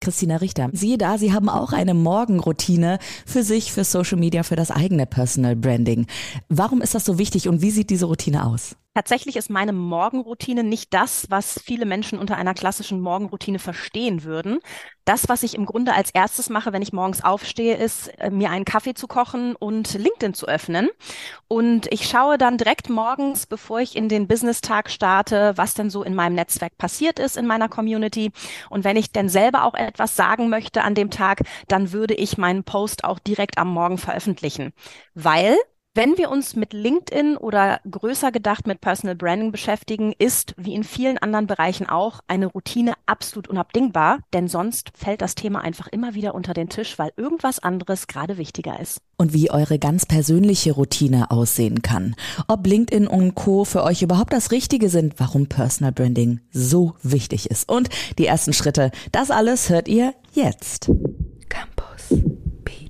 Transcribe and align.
Christina 0.00 0.36
Richter. 0.36 0.70
Siehe 0.72 0.98
da, 0.98 1.18
Sie 1.18 1.32
haben 1.32 1.48
auch 1.48 1.72
eine 1.72 1.94
Morgenroutine 1.94 2.98
für 3.26 3.42
sich, 3.42 3.72
für 3.72 3.84
Social 3.84 4.18
Media, 4.18 4.42
für 4.42 4.56
das 4.56 4.70
eigene 4.70 5.06
Personal 5.06 5.56
Branding. 5.56 6.06
Warum 6.48 6.80
ist 6.80 6.94
das 6.94 7.04
so 7.04 7.18
wichtig 7.18 7.48
und 7.48 7.62
wie 7.62 7.70
sieht 7.70 7.90
diese 7.90 8.06
Routine 8.06 8.46
aus? 8.46 8.76
Tatsächlich 8.92 9.36
ist 9.36 9.50
meine 9.50 9.72
Morgenroutine 9.72 10.64
nicht 10.64 10.92
das, 10.92 11.30
was 11.30 11.60
viele 11.64 11.86
Menschen 11.86 12.18
unter 12.18 12.36
einer 12.36 12.54
klassischen 12.54 13.00
Morgenroutine 13.00 13.60
verstehen 13.60 14.24
würden. 14.24 14.58
Das, 15.04 15.28
was 15.28 15.44
ich 15.44 15.54
im 15.54 15.64
Grunde 15.64 15.94
als 15.94 16.10
erstes 16.10 16.50
mache, 16.50 16.72
wenn 16.72 16.82
ich 16.82 16.92
morgens 16.92 17.22
aufstehe, 17.22 17.76
ist, 17.76 18.08
äh, 18.18 18.30
mir 18.30 18.50
einen 18.50 18.64
Kaffee 18.64 18.94
zu 18.94 19.06
kochen 19.06 19.54
und 19.54 19.94
LinkedIn 19.94 20.34
zu 20.34 20.48
öffnen. 20.48 20.88
Und 21.46 21.86
ich 21.92 22.08
schaue 22.08 22.36
dann 22.36 22.58
direkt 22.58 22.90
morgens, 22.90 23.46
bevor 23.46 23.78
ich 23.78 23.94
in 23.94 24.08
den 24.08 24.26
Business-Tag 24.26 24.90
starte, 24.90 25.52
was 25.54 25.74
denn 25.74 25.88
so 25.88 26.02
in 26.02 26.16
meinem 26.16 26.34
Netzwerk 26.34 26.76
passiert 26.76 27.20
ist, 27.20 27.36
in 27.36 27.46
meiner 27.46 27.68
Community. 27.68 28.32
Und 28.70 28.82
wenn 28.82 28.96
ich 28.96 29.12
denn 29.12 29.28
selber 29.28 29.64
auch 29.64 29.74
etwas 29.74 30.16
sagen 30.16 30.48
möchte 30.48 30.82
an 30.82 30.96
dem 30.96 31.10
Tag, 31.10 31.42
dann 31.68 31.92
würde 31.92 32.14
ich 32.14 32.38
meinen 32.38 32.64
Post 32.64 33.04
auch 33.04 33.20
direkt 33.20 33.56
am 33.56 33.72
Morgen 33.72 33.98
veröffentlichen. 33.98 34.72
Weil 35.14 35.56
wenn 35.94 36.16
wir 36.16 36.30
uns 36.30 36.54
mit 36.54 36.72
LinkedIn 36.72 37.36
oder 37.36 37.80
größer 37.90 38.30
gedacht 38.30 38.66
mit 38.66 38.80
Personal 38.80 39.16
Branding 39.16 39.50
beschäftigen, 39.50 40.12
ist, 40.16 40.54
wie 40.56 40.74
in 40.74 40.84
vielen 40.84 41.18
anderen 41.18 41.48
Bereichen 41.48 41.88
auch, 41.88 42.20
eine 42.28 42.46
Routine 42.46 42.94
absolut 43.06 43.48
unabdingbar, 43.48 44.20
denn 44.32 44.46
sonst 44.46 44.92
fällt 44.94 45.20
das 45.20 45.34
Thema 45.34 45.62
einfach 45.62 45.88
immer 45.88 46.14
wieder 46.14 46.34
unter 46.36 46.54
den 46.54 46.68
Tisch, 46.68 46.96
weil 46.98 47.12
irgendwas 47.16 47.58
anderes 47.58 48.06
gerade 48.06 48.38
wichtiger 48.38 48.78
ist. 48.78 49.00
Und 49.16 49.32
wie 49.32 49.50
eure 49.50 49.80
ganz 49.80 50.06
persönliche 50.06 50.72
Routine 50.72 51.32
aussehen 51.32 51.82
kann. 51.82 52.14
Ob 52.46 52.66
LinkedIn 52.66 53.08
und 53.08 53.34
Co. 53.34 53.64
für 53.64 53.82
euch 53.82 54.02
überhaupt 54.02 54.32
das 54.32 54.52
Richtige 54.52 54.90
sind, 54.90 55.14
warum 55.18 55.48
Personal 55.48 55.92
Branding 55.92 56.40
so 56.52 56.94
wichtig 57.02 57.50
ist. 57.50 57.68
Und 57.68 57.88
die 58.16 58.26
ersten 58.26 58.52
Schritte, 58.52 58.92
das 59.10 59.32
alles 59.32 59.68
hört 59.68 59.88
ihr 59.88 60.14
jetzt. 60.34 60.88
Campus. 61.48 62.14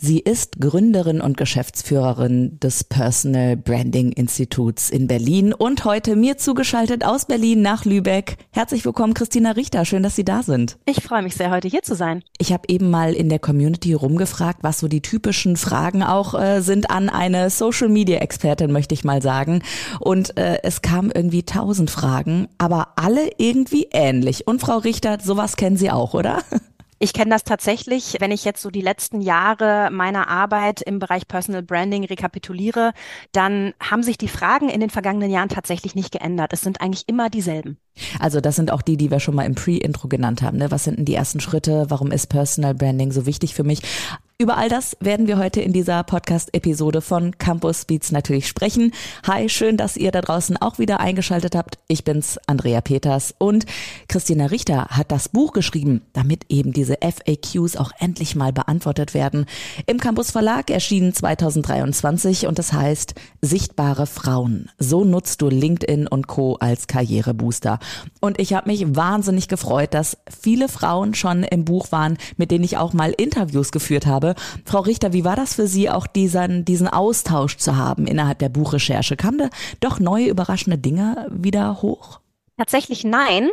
Sie 0.00 0.20
ist 0.20 0.60
Gründerin 0.60 1.20
und 1.20 1.36
Geschäftsführerin 1.36 2.60
des 2.60 2.84
Personal 2.84 3.56
Branding 3.56 4.12
Instituts 4.12 4.90
in 4.90 5.08
Berlin 5.08 5.52
und 5.52 5.84
heute 5.84 6.14
mir 6.14 6.38
zugeschaltet 6.38 7.04
aus 7.04 7.24
Berlin 7.24 7.62
nach 7.62 7.84
Lübeck. 7.84 8.36
Herzlich 8.52 8.84
willkommen, 8.84 9.12
Christina 9.12 9.50
Richter. 9.50 9.84
Schön, 9.84 10.04
dass 10.04 10.14
Sie 10.14 10.24
da 10.24 10.44
sind. 10.44 10.78
Ich 10.86 11.02
freue 11.02 11.22
mich 11.22 11.34
sehr, 11.34 11.50
heute 11.50 11.66
hier 11.66 11.82
zu 11.82 11.96
sein. 11.96 12.22
Ich 12.38 12.52
habe 12.52 12.62
eben 12.68 12.90
mal 12.90 13.12
in 13.12 13.28
der 13.28 13.40
Community 13.40 13.92
rumgefragt, 13.92 14.60
was 14.62 14.78
so 14.78 14.86
die 14.86 15.02
typischen 15.02 15.56
Fragen 15.56 16.04
auch 16.04 16.40
äh, 16.40 16.60
sind 16.60 16.90
an 16.90 17.08
eine 17.08 17.50
Social 17.50 17.88
Media 17.88 18.18
Expertin, 18.18 18.70
möchte 18.70 18.94
ich 18.94 19.02
mal 19.02 19.20
sagen. 19.20 19.62
Und 19.98 20.36
äh, 20.38 20.58
es 20.62 20.80
kamen 20.80 21.10
irgendwie 21.12 21.42
tausend 21.42 21.90
Fragen, 21.90 22.46
aber 22.56 22.90
alle 22.94 23.32
irgendwie 23.38 23.88
ähnlich. 23.90 24.46
Und 24.46 24.60
Frau 24.60 24.78
Richter, 24.78 25.18
sowas 25.20 25.56
kennen 25.56 25.76
Sie 25.76 25.90
auch, 25.90 26.14
oder? 26.14 26.44
Ich 27.00 27.12
kenne 27.12 27.30
das 27.30 27.44
tatsächlich, 27.44 28.16
wenn 28.18 28.32
ich 28.32 28.44
jetzt 28.44 28.60
so 28.60 28.70
die 28.70 28.80
letzten 28.80 29.20
Jahre 29.20 29.88
meiner 29.92 30.28
Arbeit 30.28 30.82
im 30.82 30.98
Bereich 30.98 31.28
Personal 31.28 31.62
Branding 31.62 32.04
rekapituliere, 32.04 32.92
dann 33.30 33.72
haben 33.80 34.02
sich 34.02 34.18
die 34.18 34.28
Fragen 34.28 34.68
in 34.68 34.80
den 34.80 34.90
vergangenen 34.90 35.30
Jahren 35.30 35.48
tatsächlich 35.48 35.94
nicht 35.94 36.10
geändert. 36.10 36.52
Es 36.52 36.62
sind 36.62 36.80
eigentlich 36.80 37.08
immer 37.08 37.30
dieselben. 37.30 37.78
Also 38.18 38.40
das 38.40 38.56
sind 38.56 38.70
auch 38.70 38.82
die, 38.82 38.96
die 38.96 39.10
wir 39.10 39.20
schon 39.20 39.34
mal 39.34 39.46
im 39.46 39.54
Pre-Intro 39.54 40.08
genannt 40.08 40.42
haben. 40.42 40.58
Ne? 40.58 40.70
Was 40.70 40.84
sind 40.84 40.98
denn 40.98 41.04
die 41.04 41.14
ersten 41.14 41.40
Schritte? 41.40 41.86
Warum 41.88 42.10
ist 42.10 42.28
Personal 42.28 42.74
Branding 42.74 43.12
so 43.12 43.26
wichtig 43.26 43.54
für 43.54 43.64
mich? 43.64 43.82
Über 44.40 44.56
all 44.56 44.68
das 44.68 44.96
werden 45.00 45.26
wir 45.26 45.36
heute 45.36 45.60
in 45.60 45.72
dieser 45.72 46.04
Podcast-Episode 46.04 47.00
von 47.00 47.36
Campus 47.38 47.86
Beats 47.86 48.12
natürlich 48.12 48.46
sprechen. 48.46 48.92
Hi, 49.26 49.48
schön, 49.48 49.76
dass 49.76 49.96
ihr 49.96 50.12
da 50.12 50.20
draußen 50.20 50.56
auch 50.56 50.78
wieder 50.78 51.00
eingeschaltet 51.00 51.56
habt. 51.56 51.80
Ich 51.88 52.04
bin's, 52.04 52.38
Andrea 52.46 52.80
Peters 52.80 53.34
und 53.38 53.66
Christina 54.06 54.46
Richter 54.46 54.90
hat 54.90 55.10
das 55.10 55.28
Buch 55.28 55.52
geschrieben, 55.52 56.02
damit 56.12 56.44
eben 56.50 56.72
diese 56.72 56.98
FAQs 57.00 57.76
auch 57.76 57.90
endlich 57.98 58.36
mal 58.36 58.52
beantwortet 58.52 59.12
werden. 59.12 59.44
Im 59.86 59.98
Campus 59.98 60.30
Verlag 60.30 60.70
erschienen 60.70 61.12
2023 61.12 62.46
und 62.46 62.60
das 62.60 62.72
heißt 62.72 63.16
Sichtbare 63.42 64.06
Frauen. 64.06 64.70
So 64.78 65.02
nutzt 65.02 65.42
du 65.42 65.48
LinkedIn 65.48 66.06
und 66.06 66.28
Co. 66.28 66.54
als 66.60 66.86
Karrierebooster. 66.86 67.80
Und 68.20 68.40
ich 68.40 68.52
habe 68.52 68.70
mich 68.70 68.96
wahnsinnig 68.96 69.48
gefreut, 69.48 69.94
dass 69.94 70.18
viele 70.28 70.68
Frauen 70.68 71.14
schon 71.14 71.42
im 71.42 71.64
Buch 71.64 71.92
waren, 71.92 72.18
mit 72.36 72.50
denen 72.50 72.64
ich 72.64 72.76
auch 72.76 72.92
mal 72.92 73.12
Interviews 73.16 73.72
geführt 73.72 74.06
habe. 74.06 74.34
Frau 74.64 74.80
Richter, 74.80 75.12
wie 75.12 75.24
war 75.24 75.36
das 75.36 75.54
für 75.54 75.66
Sie, 75.66 75.90
auch 75.90 76.06
diesen, 76.06 76.64
diesen 76.64 76.88
Austausch 76.88 77.56
zu 77.56 77.76
haben 77.76 78.06
innerhalb 78.06 78.38
der 78.38 78.48
Buchrecherche? 78.48 79.16
Kamen 79.16 79.38
da 79.38 79.48
doch 79.80 80.00
neue 80.00 80.28
überraschende 80.28 80.78
Dinge 80.78 81.26
wieder 81.30 81.82
hoch? 81.82 82.20
Tatsächlich 82.56 83.04
nein. 83.04 83.50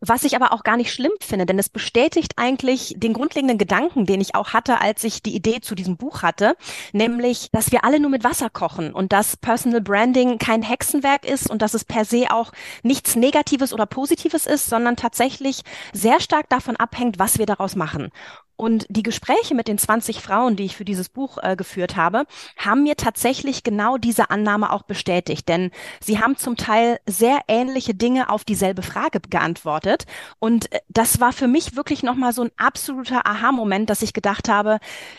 Was 0.00 0.24
ich 0.24 0.36
aber 0.36 0.52
auch 0.52 0.62
gar 0.62 0.76
nicht 0.76 0.92
schlimm 0.92 1.12
finde, 1.20 1.46
denn 1.46 1.58
es 1.58 1.70
bestätigt 1.70 2.34
eigentlich 2.36 2.94
den 2.98 3.14
grundlegenden 3.14 3.56
Gedanken, 3.56 4.04
den 4.04 4.20
ich 4.20 4.34
auch 4.34 4.50
hatte, 4.52 4.80
als 4.80 5.02
ich 5.04 5.22
die 5.22 5.34
Idee 5.34 5.60
zu 5.60 5.74
diesem 5.74 5.96
Buch 5.96 6.22
hatte, 6.22 6.54
nämlich, 6.92 7.48
dass 7.52 7.72
wir 7.72 7.82
alle 7.84 7.98
nur 7.98 8.10
mit 8.10 8.22
Wasser 8.22 8.50
kochen 8.50 8.92
und 8.92 9.12
dass 9.12 9.38
Personal 9.38 9.80
Branding 9.80 10.36
kein 10.38 10.62
Hexenwerk 10.62 11.24
ist 11.24 11.48
und 11.48 11.62
dass 11.62 11.72
es 11.72 11.86
per 11.86 12.04
se 12.04 12.26
auch 12.30 12.52
nichts 12.82 13.16
Negatives 13.16 13.72
oder 13.72 13.86
Positives 13.86 14.46
ist, 14.46 14.66
sondern 14.66 14.96
tatsächlich 14.96 15.62
sehr 15.94 16.20
stark 16.20 16.50
davon 16.50 16.76
abhängt, 16.76 17.18
was 17.18 17.38
wir 17.38 17.46
daraus 17.46 17.74
machen. 17.74 18.10
Und 18.56 18.86
die 18.88 19.02
Gespräche 19.02 19.54
mit 19.54 19.68
den 19.68 19.78
20 19.78 20.20
Frauen, 20.20 20.56
die 20.56 20.64
ich 20.64 20.76
für 20.76 20.84
dieses 20.84 21.08
Buch 21.08 21.38
äh, 21.42 21.56
geführt 21.56 21.96
habe, 21.96 22.24
haben 22.56 22.82
mir 22.82 22.96
tatsächlich 22.96 23.62
genau 23.62 23.98
diese 23.98 24.30
Annahme 24.30 24.72
auch 24.72 24.82
bestätigt. 24.82 25.48
Denn 25.48 25.70
sie 26.00 26.20
haben 26.20 26.36
zum 26.36 26.56
Teil 26.56 26.98
sehr 27.06 27.40
ähnliche 27.48 27.94
Dinge 27.94 28.30
auf 28.30 28.44
dieselbe 28.44 28.82
Frage 28.82 29.20
geantwortet. 29.20 30.06
Und 30.38 30.72
äh, 30.72 30.80
das 30.88 31.20
war 31.20 31.32
für 31.32 31.48
mich 31.48 31.76
wirklich 31.76 32.02
nochmal 32.02 32.32
so 32.32 32.42
ein 32.42 32.50
absoluter 32.56 33.26
Aha-Moment, 33.26 33.90
dass 33.90 34.02
ich 34.02 34.14
gedacht 34.14 34.48
habe, 34.48 34.78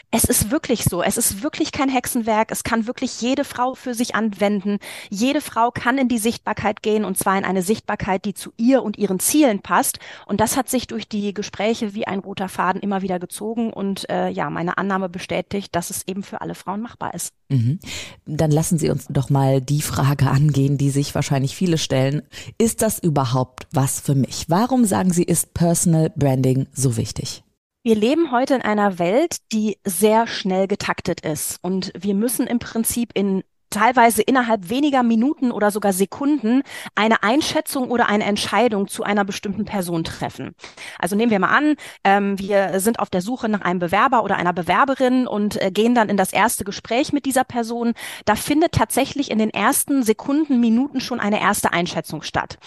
es 0.09 0.23
ist 0.23 0.49
wirklich 0.49 0.83
so. 0.83 1.03
Es 1.03 1.17
ist 1.17 1.43
wirklich 1.43 1.71
kein 1.71 1.89
Hexenwerk. 1.89 2.51
Es 2.51 2.63
kann 2.63 2.87
wirklich 2.87 3.21
jede 3.21 3.43
Frau 3.43 3.75
für 3.75 3.93
sich 3.93 4.15
anwenden. 4.15 4.79
Jede 5.09 5.41
Frau 5.41 5.69
kann 5.69 5.97
in 5.97 6.07
die 6.07 6.17
Sichtbarkeit 6.17 6.81
gehen 6.81 7.05
und 7.05 7.17
zwar 7.17 7.37
in 7.37 7.45
eine 7.45 7.61
Sichtbarkeit, 7.61 8.25
die 8.25 8.33
zu 8.33 8.51
ihr 8.57 8.81
und 8.81 8.97
ihren 8.97 9.19
Zielen 9.19 9.61
passt. 9.61 9.99
Und 10.25 10.41
das 10.41 10.57
hat 10.57 10.69
sich 10.69 10.87
durch 10.87 11.07
die 11.07 11.33
Gespräche 11.33 11.93
wie 11.93 12.07
ein 12.07 12.19
roter 12.19 12.49
Faden 12.49 12.81
immer 12.81 13.01
wieder 13.03 13.19
gezogen 13.27 13.71
und 13.73 14.09
äh, 14.09 14.29
ja, 14.29 14.49
meine 14.49 14.77
Annahme 14.77 15.09
bestätigt, 15.09 15.75
dass 15.75 15.89
es 15.89 16.07
eben 16.07 16.23
für 16.23 16.41
alle 16.41 16.55
Frauen 16.55 16.81
machbar 16.81 17.13
ist. 17.13 17.33
Mhm. 17.49 17.79
Dann 18.25 18.51
lassen 18.51 18.77
Sie 18.77 18.89
uns 18.89 19.07
doch 19.09 19.29
mal 19.29 19.61
die 19.61 19.81
Frage 19.81 20.29
angehen, 20.29 20.77
die 20.77 20.89
sich 20.89 21.13
wahrscheinlich 21.13 21.55
viele 21.55 21.77
stellen. 21.77 22.23
Ist 22.57 22.81
das 22.81 22.99
überhaupt 22.99 23.67
was 23.71 23.99
für 23.99 24.15
mich? 24.15 24.45
Warum 24.47 24.85
sagen 24.85 25.11
Sie, 25.11 25.23
ist 25.23 25.53
Personal 25.53 26.11
Branding 26.15 26.67
so 26.71 26.95
wichtig? 26.97 27.43
Wir 27.83 27.95
leben 27.95 28.31
heute 28.31 28.55
in 28.55 28.61
einer 28.61 28.99
Welt, 28.99 29.37
die 29.53 29.77
sehr 29.85 30.27
schnell 30.27 30.67
getaktet 30.67 31.21
ist 31.21 31.59
und 31.61 31.91
wir 31.97 32.15
müssen 32.15 32.47
im 32.47 32.59
Prinzip 32.59 33.11
in 33.13 33.43
teilweise 33.69 34.21
innerhalb 34.21 34.69
weniger 34.69 35.03
Minuten 35.03 35.51
oder 35.51 35.71
sogar 35.71 35.93
Sekunden 35.93 36.63
eine 36.95 37.23
Einschätzung 37.23 37.89
oder 37.89 38.07
eine 38.09 38.25
Entscheidung 38.25 38.87
zu 38.87 39.03
einer 39.03 39.25
bestimmten 39.25 39.65
Person 39.65 40.03
treffen. 40.03 40.55
Also 40.99 41.15
nehmen 41.15 41.31
wir 41.31 41.39
mal 41.39 41.55
an, 41.55 41.75
ähm, 42.03 42.39
wir 42.39 42.79
sind 42.79 42.99
auf 42.99 43.09
der 43.09 43.21
Suche 43.21 43.49
nach 43.49 43.61
einem 43.61 43.79
Bewerber 43.79 44.23
oder 44.23 44.37
einer 44.37 44.53
Bewerberin 44.53 45.27
und 45.27 45.61
äh, 45.61 45.71
gehen 45.71 45.95
dann 45.95 46.09
in 46.09 46.17
das 46.17 46.33
erste 46.33 46.63
Gespräch 46.63 47.13
mit 47.13 47.25
dieser 47.25 47.43
Person. 47.43 47.93
Da 48.25 48.35
findet 48.35 48.73
tatsächlich 48.73 49.31
in 49.31 49.39
den 49.39 49.49
ersten 49.49 50.03
Sekunden, 50.03 50.59
Minuten 50.59 51.01
schon 51.01 51.19
eine 51.19 51.41
erste 51.41 51.73
Einschätzung 51.73 52.21
statt 52.21 52.57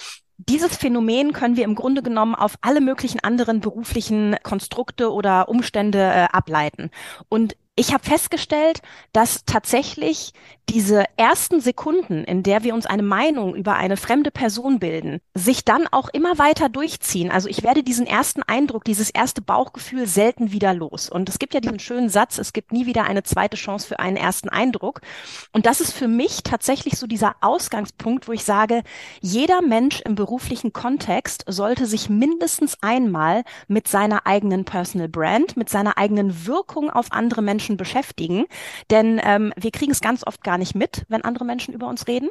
dieses 0.48 0.76
Phänomen 0.76 1.32
können 1.32 1.56
wir 1.56 1.64
im 1.64 1.74
Grunde 1.74 2.02
genommen 2.02 2.34
auf 2.34 2.54
alle 2.62 2.80
möglichen 2.80 3.20
anderen 3.20 3.60
beruflichen 3.60 4.36
Konstrukte 4.42 5.12
oder 5.12 5.48
Umstände 5.48 5.98
äh, 5.98 6.28
ableiten. 6.32 6.90
Und 7.28 7.56
ich 7.76 7.92
habe 7.92 8.04
festgestellt, 8.04 8.82
dass 9.12 9.44
tatsächlich 9.44 10.32
diese 10.70 11.04
ersten 11.16 11.60
Sekunden, 11.60 12.22
in 12.22 12.44
der 12.44 12.62
wir 12.62 12.74
uns 12.74 12.86
eine 12.86 13.02
Meinung 13.02 13.56
über 13.56 13.74
eine 13.74 13.96
fremde 13.96 14.30
Person 14.30 14.78
bilden, 14.78 15.20
sich 15.34 15.64
dann 15.64 15.88
auch 15.90 16.08
immer 16.10 16.38
weiter 16.38 16.68
durchziehen. 16.68 17.32
Also 17.32 17.48
ich 17.48 17.64
werde 17.64 17.82
diesen 17.82 18.06
ersten 18.06 18.44
Eindruck, 18.44 18.84
dieses 18.84 19.10
erste 19.10 19.42
Bauchgefühl 19.42 20.06
selten 20.06 20.52
wieder 20.52 20.72
los. 20.72 21.10
Und 21.10 21.28
es 21.28 21.40
gibt 21.40 21.54
ja 21.54 21.60
diesen 21.60 21.80
schönen 21.80 22.08
Satz, 22.08 22.38
es 22.38 22.52
gibt 22.52 22.72
nie 22.72 22.86
wieder 22.86 23.02
eine 23.02 23.24
zweite 23.24 23.56
Chance 23.56 23.88
für 23.88 23.98
einen 23.98 24.16
ersten 24.16 24.48
Eindruck. 24.48 25.00
Und 25.52 25.66
das 25.66 25.80
ist 25.80 25.92
für 25.92 26.06
mich 26.06 26.44
tatsächlich 26.44 26.96
so 26.96 27.08
dieser 27.08 27.34
Ausgangspunkt, 27.40 28.28
wo 28.28 28.32
ich 28.32 28.44
sage, 28.44 28.82
jeder 29.20 29.62
Mensch 29.62 30.00
im 30.02 30.14
beruflichen 30.14 30.72
Kontext 30.72 31.44
sollte 31.48 31.86
sich 31.86 32.08
mindestens 32.08 32.78
einmal 32.80 33.42
mit 33.66 33.88
seiner 33.88 34.24
eigenen 34.24 34.64
Personal 34.64 35.08
Brand, 35.08 35.56
mit 35.56 35.68
seiner 35.68 35.98
eigenen 35.98 36.46
Wirkung 36.46 36.90
auf 36.90 37.10
andere 37.10 37.42
Menschen 37.42 37.76
beschäftigen. 37.76 38.44
Denn 38.90 39.20
ähm, 39.24 39.52
wir 39.56 39.72
kriegen 39.72 39.90
es 39.90 40.00
ganz 40.00 40.24
oft 40.24 40.44
gar 40.44 40.59
nicht 40.60 40.76
mit, 40.76 41.04
wenn 41.08 41.22
andere 41.24 41.44
Menschen 41.44 41.74
über 41.74 41.88
uns 41.88 42.06
reden. 42.06 42.30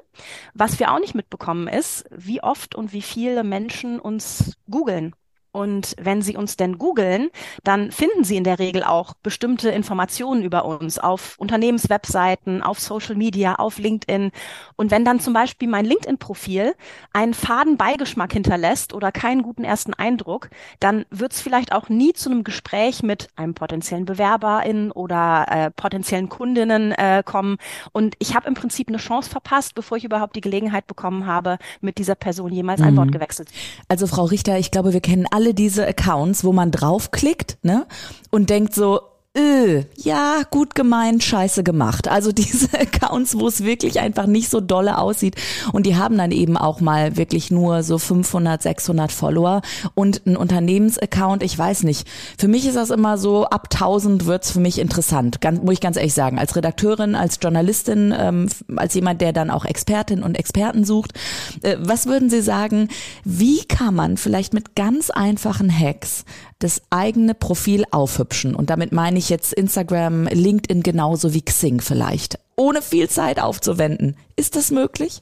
Was 0.54 0.80
wir 0.80 0.94
auch 0.94 1.00
nicht 1.00 1.16
mitbekommen 1.16 1.68
ist, 1.68 2.06
wie 2.10 2.42
oft 2.42 2.74
und 2.76 2.94
wie 2.94 3.02
viele 3.02 3.44
Menschen 3.44 4.00
uns 4.00 4.58
googeln 4.70 5.14
Und 5.60 5.94
wenn 6.02 6.22
Sie 6.22 6.38
uns 6.38 6.56
denn 6.56 6.78
googeln, 6.78 7.32
dann 7.66 7.92
finden 7.92 8.24
Sie 8.24 8.38
in 8.38 8.46
der 8.46 8.60
Regel 8.60 8.82
auch 8.82 9.14
bestimmte 9.22 9.70
Informationen 9.70 10.42
über 10.42 10.64
uns 10.64 11.00
auf 11.00 11.36
Unternehmenswebseiten, 11.38 12.64
auf 12.64 12.80
Social 12.80 13.16
Media, 13.16 13.56
auf 13.56 13.78
LinkedIn. 13.78 14.32
Und 14.78 14.90
wenn 14.90 15.04
dann 15.04 15.20
zum 15.20 15.34
Beispiel 15.34 15.68
mein 15.68 15.84
LinkedIn-Profil 15.84 16.76
einen 17.12 17.34
faden 17.34 17.76
Beigeschmack 17.76 18.32
hinterlässt 18.32 18.94
oder 18.94 19.12
keinen 19.12 19.44
guten 19.44 19.66
ersten 19.66 19.94
Eindruck, 19.94 20.50
dann 20.80 21.06
wird 21.10 21.34
es 21.34 21.42
vielleicht 21.42 21.74
auch 21.74 21.90
nie 21.90 22.14
zu 22.14 22.32
einem 22.32 22.46
Gespräch 22.46 23.04
mit 23.04 23.28
einem 23.36 23.54
potenziellen 23.54 24.06
Bewerberin 24.06 24.92
oder 24.92 25.46
äh, 25.50 25.72
potenziellen 25.72 26.30
Kundinnen 26.30 26.94
äh, 26.94 27.22
kommen. 27.26 27.58
Und 27.92 28.16
ich 28.20 28.34
habe 28.34 28.48
im 28.48 28.54
Prinzip 28.54 28.88
eine 28.88 28.98
Chance 28.98 29.30
verpasst, 29.30 29.76
bevor 29.76 29.98
ich 29.98 30.06
überhaupt 30.06 30.38
die 30.38 30.42
Gelegenheit 30.42 30.88
bekommen 30.88 31.26
habe, 31.26 31.58
mit 31.82 31.98
dieser 31.98 32.16
Person 32.16 32.54
jemals 32.54 32.80
ein 32.80 32.94
mhm. 32.94 32.98
Wort 32.98 33.12
gewechselt. 33.12 33.50
Also 33.90 34.08
Frau 34.08 34.24
Richter, 34.24 34.58
ich 34.58 34.72
glaube, 34.72 34.94
wir 34.94 35.02
kennen 35.02 35.26
alle 35.30 35.49
alle 35.50 35.56
diese 35.56 35.88
Accounts, 35.88 36.44
wo 36.44 36.54
man 36.54 36.70
draufklickt, 36.70 37.58
ne? 37.64 37.88
Und 38.30 38.50
denkt 38.52 38.76
so, 38.76 39.02
öh, 39.38 39.84
ja, 39.96 40.42
gut 40.50 40.74
gemeint, 40.76 41.24
scheiße 41.24 41.64
gemacht. 41.64 42.08
Also 42.08 42.32
diese 42.40 42.68
Accounts, 42.80 43.38
wo 43.38 43.48
es 43.48 43.64
wirklich 43.64 44.00
einfach 44.00 44.26
nicht 44.26 44.50
so 44.50 44.60
dolle 44.60 44.98
aussieht 44.98 45.36
und 45.72 45.86
die 45.86 45.96
haben 45.96 46.18
dann 46.18 46.32
eben 46.32 46.58
auch 46.58 46.82
mal 46.82 47.18
wirklich 47.18 47.52
nur 47.52 47.84
so 47.84 47.98
500, 47.98 48.62
600 48.62 49.12
Follower 49.12 49.62
und 49.94 50.26
ein 50.26 50.36
Unternehmensaccount, 50.36 51.44
ich 51.44 51.58
weiß 51.58 51.84
nicht. 51.84 52.08
Für 52.38 52.48
mich 52.48 52.66
ist 52.66 52.76
das 52.76 52.90
immer 52.90 53.18
so, 53.18 53.46
ab 53.46 53.68
1000 53.72 54.26
wird's 54.26 54.52
für 54.52 54.60
mich 54.60 54.80
interessant, 54.80 55.42
ganz, 55.42 55.62
muss 55.62 55.74
ich 55.74 55.82
ganz 55.82 55.98
ehrlich 55.98 56.14
sagen. 56.14 56.40
Als 56.40 56.56
Redakteurin, 56.56 57.16
als 57.16 57.40
Journalistin, 57.42 58.14
ähm, 58.18 58.50
als 58.76 58.94
jemand, 58.94 59.22
der 59.22 59.34
dann 59.34 59.52
auch 59.52 59.66
Expertin 59.66 60.24
und 60.24 60.36
Experten 60.36 60.84
sucht. 60.84 61.14
Äh, 61.62 61.78
was 61.80 62.08
würden 62.08 62.30
Sie 62.30 62.42
sagen, 62.42 62.90
wie 63.24 63.64
kann 63.66 63.94
man 63.94 64.18
vielleicht 64.18 64.54
mit 64.54 64.76
ganz 64.76 65.10
einfachen 65.10 65.70
Hacks 65.72 66.26
das 66.60 66.82
eigene 66.90 67.34
Profil 67.34 67.86
aufhübschen. 67.92 68.54
Und 68.54 68.70
damit 68.70 68.92
meine 68.92 69.18
ich 69.18 69.30
jetzt 69.30 69.54
Instagram, 69.54 70.28
LinkedIn 70.28 70.84
genauso 70.84 71.34
wie 71.34 71.42
Xing 71.42 71.82
vielleicht. 71.82 72.38
Ohne 72.56 72.82
viel 72.82 73.10
Zeit 73.10 73.40
aufzuwenden. 73.40 74.18
Ist 74.36 74.56
das 74.56 74.70
möglich? 74.70 75.22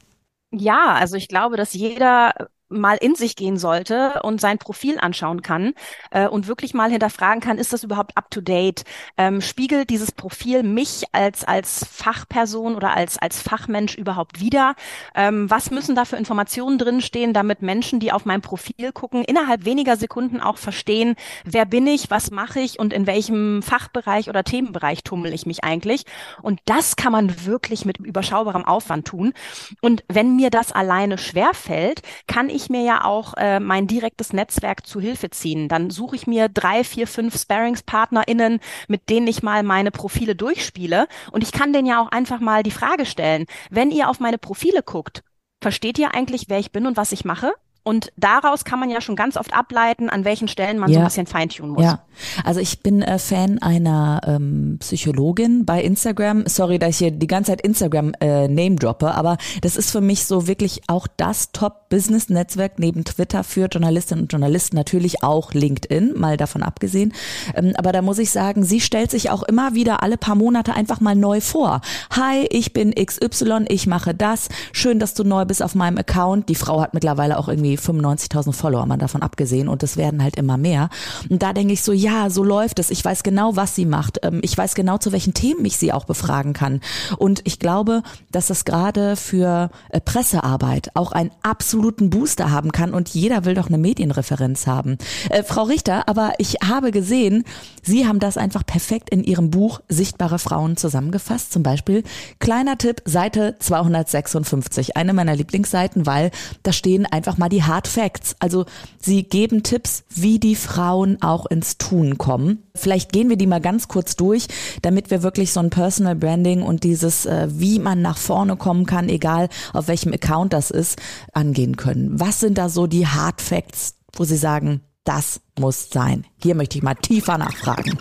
Ja, 0.52 0.94
also 0.94 1.16
ich 1.16 1.28
glaube, 1.28 1.58
dass 1.58 1.74
jeder 1.74 2.50
mal 2.70 2.98
in 2.98 3.16
sich 3.16 3.36
gehen 3.36 3.58
sollte 3.58 4.22
und 4.24 4.42
sein 4.42 4.58
Profil 4.58 5.00
anschauen 5.00 5.42
kann 5.42 5.74
äh, 6.12 6.28
und 6.28 6.48
wirklich 6.48 6.74
mal 6.74 6.92
hinterfragen 6.92 7.42
kann, 7.42 7.58
ist 7.58 7.74
das 7.74 7.84
überhaupt 7.84 8.18
up 8.18 8.30
to 8.32 8.42
date? 8.42 8.84
Ähm, 9.18 9.42
spiegelt 9.42 9.90
dieses 9.90 10.12
Profil 10.12 10.64
mich 10.64 11.04
als 11.12 11.44
als 11.44 11.86
Fachperson 11.90 12.76
oder 12.76 12.96
als 12.96 13.18
als 13.18 13.42
Fachmensch 13.42 13.96
überhaupt 13.96 14.40
wieder? 14.40 14.76
Ähm, 15.16 15.50
was 15.50 15.72
müssen 15.72 15.96
da 15.96 16.06
für 16.06 16.18
Informationen 16.18 16.78
drinstehen, 16.78 17.34
damit 17.34 17.62
Menschen, 17.62 18.00
die 18.00 18.12
auf 18.12 18.26
mein 18.26 18.42
Profil 18.42 18.92
gucken, 18.92 19.24
innerhalb 19.24 19.66
weniger 19.66 19.96
Sekunden 19.96 20.42
auch 20.42 20.58
verstehen, 20.58 21.16
wer 21.46 21.66
bin 21.66 21.88
ich, 21.88 22.10
was 22.10 22.32
mache 22.32 22.60
ich 22.60 22.80
und 22.80 22.94
in 22.94 23.08
welchem 23.08 23.62
Fachbereich 23.62 24.30
oder 24.30 24.44
Themenbereich 24.44 25.04
tummel 25.04 25.34
ich 25.34 25.46
mich 25.46 25.64
eigentlich? 25.64 26.04
Und 26.42 26.60
das 26.66 26.96
kann 26.96 27.12
man 27.12 27.46
wirklich 27.46 27.86
mit 27.86 27.98
überschaubarem 28.00 28.66
Aufwand 28.66 29.08
tun. 29.08 29.34
Und 29.82 30.04
wenn 30.08 30.36
mir 30.36 30.50
das 30.50 30.72
alleine 30.72 31.18
schwer 31.18 31.54
fällt, 31.54 32.02
kann 32.28 32.50
ich 32.50 32.57
ich 32.58 32.70
mir 32.70 32.82
ja 32.82 33.06
auch 33.06 33.34
äh, 33.38 33.60
mein 33.60 33.88
direktes 33.88 34.34
Netzwerk 34.34 34.86
zu 34.86 35.00
Hilfe 35.00 35.30
ziehen. 35.30 35.70
Dann 35.70 35.90
suche 35.90 36.16
ich 36.16 36.28
mir 36.28 36.50
drei, 36.50 36.84
vier, 36.84 37.08
fünf 37.08 37.38
SparingspartnerInnen, 37.38 38.60
mit 38.88 39.10
denen 39.10 39.28
ich 39.28 39.44
mal 39.44 39.64
meine 39.64 39.92
Profile 39.92 40.36
durchspiele. 40.36 41.08
Und 41.32 41.44
ich 41.44 41.52
kann 41.52 41.74
denen 41.74 41.88
ja 41.88 42.02
auch 42.02 42.12
einfach 42.12 42.40
mal 42.40 42.64
die 42.64 42.72
Frage 42.72 43.06
stellen, 43.06 43.46
wenn 43.70 43.92
ihr 43.92 44.10
auf 44.10 44.20
meine 44.20 44.38
Profile 44.38 44.84
guckt, 44.84 45.24
versteht 45.62 45.98
ihr 45.98 46.14
eigentlich, 46.14 46.46
wer 46.50 46.60
ich 46.60 46.72
bin 46.72 46.86
und 46.86 46.98
was 46.98 47.12
ich 47.12 47.26
mache? 47.26 47.54
Und 47.88 48.12
daraus 48.18 48.66
kann 48.66 48.82
man 48.82 48.90
ja 48.90 49.00
schon 49.00 49.16
ganz 49.16 49.38
oft 49.38 49.54
ableiten, 49.54 50.10
an 50.10 50.26
welchen 50.26 50.50
Stellen 50.50 50.78
man 50.78 50.90
ja. 50.90 50.96
so 50.96 51.00
ein 51.00 51.06
bisschen 51.06 51.26
feintunen 51.26 51.72
muss. 51.72 51.86
Ja, 51.86 52.00
also 52.44 52.60
ich 52.60 52.82
bin 52.82 53.02
äh, 53.02 53.18
Fan 53.18 53.60
einer 53.60 54.20
ähm, 54.28 54.76
Psychologin 54.82 55.64
bei 55.64 55.82
Instagram. 55.82 56.44
Sorry, 56.48 56.80
dass 56.80 56.90
ich 56.90 56.98
hier 56.98 57.12
die 57.12 57.28
ganze 57.28 57.52
Zeit 57.52 57.62
Instagram 57.62 58.12
äh, 58.20 58.50
Name 58.50 58.76
droppe, 58.76 59.16
aber 59.16 59.38
das 59.62 59.78
ist 59.78 59.90
für 59.90 60.02
mich 60.02 60.26
so 60.26 60.48
wirklich 60.48 60.82
auch 60.88 61.08
das 61.16 61.54
Top-Business-Netzwerk 61.54 62.78
neben 62.78 63.06
Twitter 63.06 63.46
für 63.46 63.68
Journalistinnen 63.68 64.26
und 64.26 64.34
Journalisten, 64.34 64.76
natürlich 64.76 65.24
auch 65.24 65.54
LinkedIn, 65.54 66.12
mal 66.20 66.36
davon 66.36 66.64
abgesehen. 66.64 67.14
Ähm, 67.56 67.72
aber 67.78 67.94
da 67.94 68.02
muss 68.02 68.20
ich 68.20 68.32
sagen, 68.32 68.66
sie 68.66 68.82
stellt 68.82 69.12
sich 69.12 69.30
auch 69.30 69.44
immer 69.44 69.76
wieder 69.76 70.04
alle 70.04 70.18
paar 70.18 70.36
Monate 70.36 70.74
einfach 70.74 71.00
mal 71.00 71.16
neu 71.16 71.40
vor. 71.40 71.80
Hi, 72.12 72.48
ich 72.50 72.74
bin 72.74 72.94
XY, 72.94 73.68
ich 73.70 73.88
mache 73.88 74.14
das. 74.14 74.50
Schön, 74.74 75.00
dass 75.00 75.14
du 75.14 75.24
neu 75.24 75.46
bist 75.46 75.64
auf 75.64 75.74
meinem 75.74 75.98
Account. 75.98 76.50
Die 76.50 76.56
Frau 76.56 76.82
hat 76.82 76.94
mittlerweile 76.94 77.40
auch 77.40 77.48
irgendwie 77.48 77.77
95.000 77.78 78.54
Follower, 78.54 78.86
mal 78.86 78.98
davon 78.98 79.22
abgesehen. 79.22 79.68
Und 79.68 79.84
es 79.84 79.98
werden 79.98 80.24
halt 80.24 80.36
immer 80.36 80.58
mehr. 80.58 80.90
Und 81.30 81.44
da 81.44 81.54
denke 81.54 81.74
ich 81.74 81.84
so, 81.84 81.92
ja, 81.92 82.30
so 82.30 82.44
läuft 82.44 82.80
es. 82.80 82.90
Ich 82.90 83.04
weiß 83.04 83.24
genau, 83.24 83.56
was 83.56 83.76
sie 83.76 83.86
macht. 83.86 84.20
Ähm, 84.24 84.40
ich 84.44 84.58
weiß 84.58 84.76
genau, 84.76 84.98
zu 84.98 85.12
welchen 85.12 85.34
Themen 85.34 85.64
ich 85.66 85.78
sie 85.78 85.94
auch 85.94 86.06
befragen 86.06 86.54
kann. 86.54 86.82
Und 87.18 87.42
ich 87.46 87.60
glaube, 87.60 88.04
dass 88.32 88.48
das 88.48 88.66
gerade 88.66 89.16
für 89.16 89.70
äh, 89.90 90.00
Pressearbeit 90.02 90.92
auch 90.96 91.12
einen 91.12 91.32
absoluten 91.44 92.10
Booster 92.10 92.52
haben 92.52 92.72
kann. 92.72 92.94
Und 92.94 93.10
jeder 93.10 93.46
will 93.46 93.54
doch 93.54 93.68
eine 93.68 93.78
Medienreferenz 93.78 94.68
haben. 94.68 94.98
Äh, 95.30 95.44
Frau 95.44 95.64
Richter, 95.64 96.08
aber 96.08 96.34
ich 96.38 96.58
habe 96.68 96.92
gesehen, 96.92 97.44
Sie 97.84 98.06
haben 98.06 98.20
das 98.20 98.36
einfach 98.38 98.66
perfekt 98.66 99.10
in 99.10 99.24
Ihrem 99.24 99.50
Buch 99.50 99.80
Sichtbare 99.88 100.40
Frauen 100.40 100.76
zusammengefasst. 100.76 101.54
Zum 101.54 101.64
Beispiel, 101.64 102.04
kleiner 102.40 102.78
Tipp, 102.78 103.02
Seite 103.06 103.56
256. 103.60 104.98
Eine 104.98 105.14
meiner 105.14 105.36
Lieblingsseiten, 105.36 106.06
weil 106.06 106.32
da 106.64 106.74
stehen 106.74 107.06
einfach 107.06 107.38
mal 107.38 107.48
die 107.48 107.64
Hard 107.68 107.88
Facts. 107.88 108.36
Also 108.40 108.66
sie 109.00 109.24
geben 109.24 109.64
Tipps, 109.64 110.04
wie 110.10 110.40
die 110.40 110.56
Frauen 110.56 111.22
auch 111.22 111.46
ins 111.46 111.78
Tun 111.78 112.18
kommen. 112.18 112.64
Vielleicht 112.76 113.12
gehen 113.12 113.30
wir 113.30 113.38
die 113.38 113.48
mal 113.48 113.62
ganz 113.62 113.88
kurz 113.88 114.16
durch, 114.16 114.48
damit 114.82 115.12
wir 115.12 115.24
wirklich 115.24 115.52
so 115.52 115.60
ein 115.60 115.70
Personal 115.70 116.16
Branding 116.16 116.62
und 116.62 116.84
dieses, 116.84 117.26
äh, 117.26 117.48
wie 117.52 117.80
man 117.80 118.02
nach 118.02 118.18
vorne 118.18 118.56
kommen 118.56 118.86
kann, 118.86 119.10
egal 119.10 119.50
auf 119.74 119.88
welchem 119.88 120.14
Account 120.14 120.54
das 120.54 120.72
ist, 120.72 121.00
angehen 121.34 121.78
können. 121.78 122.20
Was 122.20 122.40
sind 122.40 122.58
da 122.58 122.70
so 122.70 122.88
die 122.88 123.08
Hard 123.08 123.42
Facts, 123.42 123.96
wo 124.14 124.24
Sie 124.24 124.38
sagen, 124.38 124.82
das 125.04 125.42
muss 125.60 125.90
sein? 125.90 126.26
Hier 126.42 126.56
möchte 126.56 126.78
ich 126.78 126.84
mal 126.84 126.96
tiefer 126.96 127.38
nachfragen. 127.38 127.98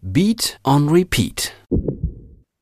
Beat 0.00 0.58
on 0.64 0.88
Repeat. 0.88 1.52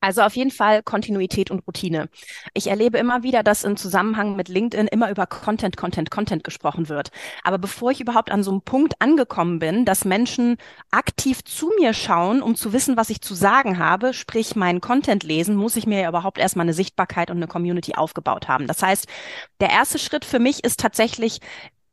Also 0.04 0.20
auf 0.20 0.36
jeden 0.36 0.50
Fall 0.50 0.82
Kontinuität 0.82 1.50
und 1.50 1.66
Routine. 1.66 2.10
Ich 2.52 2.66
erlebe 2.66 2.98
immer 2.98 3.22
wieder, 3.22 3.42
dass 3.42 3.64
im 3.64 3.78
Zusammenhang 3.78 4.36
mit 4.36 4.50
LinkedIn 4.50 4.86
immer 4.88 5.10
über 5.10 5.26
Content, 5.26 5.78
Content, 5.78 6.10
Content 6.10 6.44
gesprochen 6.44 6.90
wird. 6.90 7.10
Aber 7.42 7.56
bevor 7.56 7.90
ich 7.90 8.02
überhaupt 8.02 8.30
an 8.30 8.42
so 8.42 8.50
einem 8.50 8.60
Punkt 8.60 9.00
angekommen 9.00 9.60
bin, 9.60 9.86
dass 9.86 10.04
Menschen 10.04 10.58
aktiv 10.90 11.42
zu 11.42 11.70
mir 11.80 11.94
schauen, 11.94 12.42
um 12.42 12.54
zu 12.54 12.74
wissen, 12.74 12.98
was 12.98 13.08
ich 13.08 13.22
zu 13.22 13.32
sagen 13.32 13.78
habe, 13.78 14.12
sprich 14.12 14.56
meinen 14.56 14.82
Content 14.82 15.22
lesen, 15.22 15.56
muss 15.56 15.74
ich 15.74 15.86
mir 15.86 16.02
ja 16.02 16.10
überhaupt 16.10 16.36
erstmal 16.36 16.64
eine 16.64 16.74
Sichtbarkeit 16.74 17.30
und 17.30 17.38
eine 17.38 17.46
Community 17.46 17.94
aufgebaut 17.94 18.46
haben. 18.46 18.66
Das 18.66 18.82
heißt, 18.82 19.06
der 19.60 19.70
erste 19.70 19.98
Schritt 19.98 20.26
für 20.26 20.38
mich 20.38 20.64
ist 20.64 20.80
tatsächlich 20.80 21.40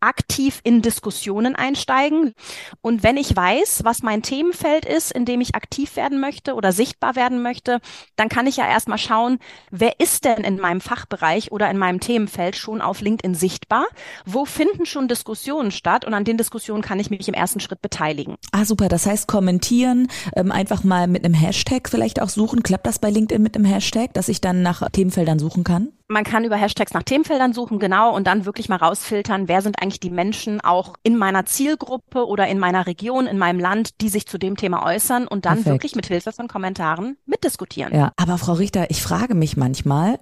aktiv 0.01 0.60
in 0.63 0.81
Diskussionen 0.81 1.55
einsteigen. 1.55 2.34
Und 2.81 3.03
wenn 3.03 3.17
ich 3.17 3.36
weiß, 3.36 3.81
was 3.84 4.03
mein 4.03 4.22
Themenfeld 4.22 4.86
ist, 4.86 5.12
in 5.12 5.25
dem 5.25 5.41
ich 5.41 5.55
aktiv 5.55 5.96
werden 5.96 6.20
möchte 6.20 6.55
oder 6.55 6.72
sichtbar 6.72 7.15
werden 7.15 7.41
möchte, 7.41 7.79
dann 8.15 8.29
kann 8.29 8.48
ich 8.48 8.58
ja 8.58 8.67
erstmal 8.67 8.98
schauen, 8.98 9.39
wer 9.70 10.00
ist 10.00 10.25
denn 10.25 10.43
in 10.43 10.60
meinem 10.60 10.81
Fachbereich 10.81 11.51
oder 11.51 11.70
in 11.70 11.77
meinem 11.77 12.00
Themenfeld 12.00 12.55
schon 12.55 12.81
auf 12.81 13.01
LinkedIn 13.01 13.36
sichtbar? 13.36 13.86
Wo 14.25 14.46
finden 14.46 14.86
schon 14.86 15.08
Diskussionen 15.08 15.72
statt? 15.72 16.05
Und 16.05 16.13
an 16.13 16.25
den 16.25 16.38
Diskussionen 16.38 16.81
kann 16.81 17.00
ich 17.00 17.10
mich 17.10 17.27
im 17.27 17.34
ersten 17.34 17.60
Schritt 17.60 17.81
beteiligen. 17.81 18.36
Ah, 18.51 18.65
super. 18.65 18.89
Das 18.89 19.05
heißt, 19.05 19.27
kommentieren, 19.27 20.08
ähm, 20.36 20.51
einfach 20.51 20.84
mal 20.84 21.08
mit 21.08 21.24
einem 21.24 21.34
Hashtag 21.34 21.89
vielleicht 21.89 22.22
auch 22.22 22.29
suchen. 22.29 22.63
Klappt 22.63 22.88
das 22.88 23.00
bei 23.00 23.10
LinkedIn 23.10 23.41
mit 23.41 23.55
einem 23.55 23.65
Hashtag, 23.65 24.13
dass 24.13 24.29
ich 24.29 24.41
dann 24.41 24.62
nach 24.62 24.89
Themenfeldern 24.89 25.39
suchen 25.39 25.63
kann? 25.63 25.89
Man 26.12 26.25
kann 26.25 26.44
über 26.44 26.58
Hashtags 26.58 26.94
nach 26.94 27.03
Themenfeldern 27.03 27.53
suchen, 27.53 27.80
genau, 27.80 28.13
und 28.13 28.27
dann 28.27 28.46
wirklich 28.46 28.68
mal 28.68 28.75
rausfiltern, 28.75 29.48
wer 29.48 29.62
sind 29.62 29.82
eigentlich 29.82 30.01
die 30.01 30.10
Menschen 30.10 30.60
auch 30.60 30.96
in 31.03 31.18
meiner 31.18 31.46
Zielgruppe 31.46 32.27
oder 32.27 32.48
in 32.48 32.60
meiner 32.60 32.86
Region, 32.86 33.27
in 33.27 33.38
meinem 33.38 33.62
Land, 33.62 34.01
die 34.01 34.10
sich 34.10 34.27
zu 34.27 34.38
dem 34.38 34.58
Thema 34.58 34.86
äußern 34.86 35.25
und 35.25 35.46
dann 35.46 35.63
Perfekt. 35.63 35.74
wirklich 35.74 35.96
mit 35.96 36.08
Hilfe 36.08 36.34
von 36.34 36.50
Kommentaren 36.50 37.15
mitdiskutieren. 37.25 37.96
Ja, 37.96 38.12
aber 38.18 38.38
Frau 38.38 38.53
Richter, 38.53 38.89
ich 38.89 39.01
frage 39.01 39.36
mich 39.36 39.56
manchmal, 39.56 40.20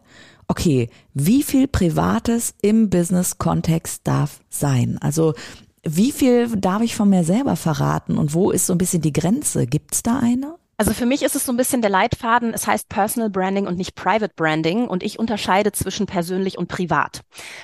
okay, 0.47 0.89
wie 1.15 1.41
viel 1.41 1.67
Privates 1.67 2.53
im 2.61 2.91
Business-Kontext 2.91 4.05
darf 4.05 4.41
sein? 4.49 4.99
Also 5.01 5.33
wie 5.83 6.11
viel 6.11 6.55
darf 6.55 6.83
ich 6.83 6.95
von 6.95 7.09
mir 7.09 7.23
selber 7.23 7.55
verraten 7.55 8.19
und 8.19 8.35
wo 8.35 8.51
ist 8.51 8.67
so 8.67 8.73
ein 8.73 8.77
bisschen 8.77 9.01
die 9.01 9.13
Grenze? 9.13 9.65
Gibt's 9.65 10.03
da 10.03 10.19
eine? 10.19 10.58
Also 10.79 10.93
für 10.93 11.05
mich 11.05 11.23
ist 11.23 11.35
es 11.35 11.45
so 11.45 11.51
ein 11.51 11.57
bisschen 11.57 11.81
der 11.81 11.89
Leitfaden, 11.89 12.53
es 12.53 12.65
heißt 12.65 12.87
Personal 12.87 13.29
Branding 13.29 13.67
und 13.67 13.77
nicht 13.77 13.95
Private 13.95 14.31
Branding 14.33 14.87
und 14.87 15.03
ich 15.03 15.19
unterscheide 15.19 15.73
zwischen 15.73 16.05
persönlich 16.05 16.57
und 16.57 16.69
privat. 16.69 17.19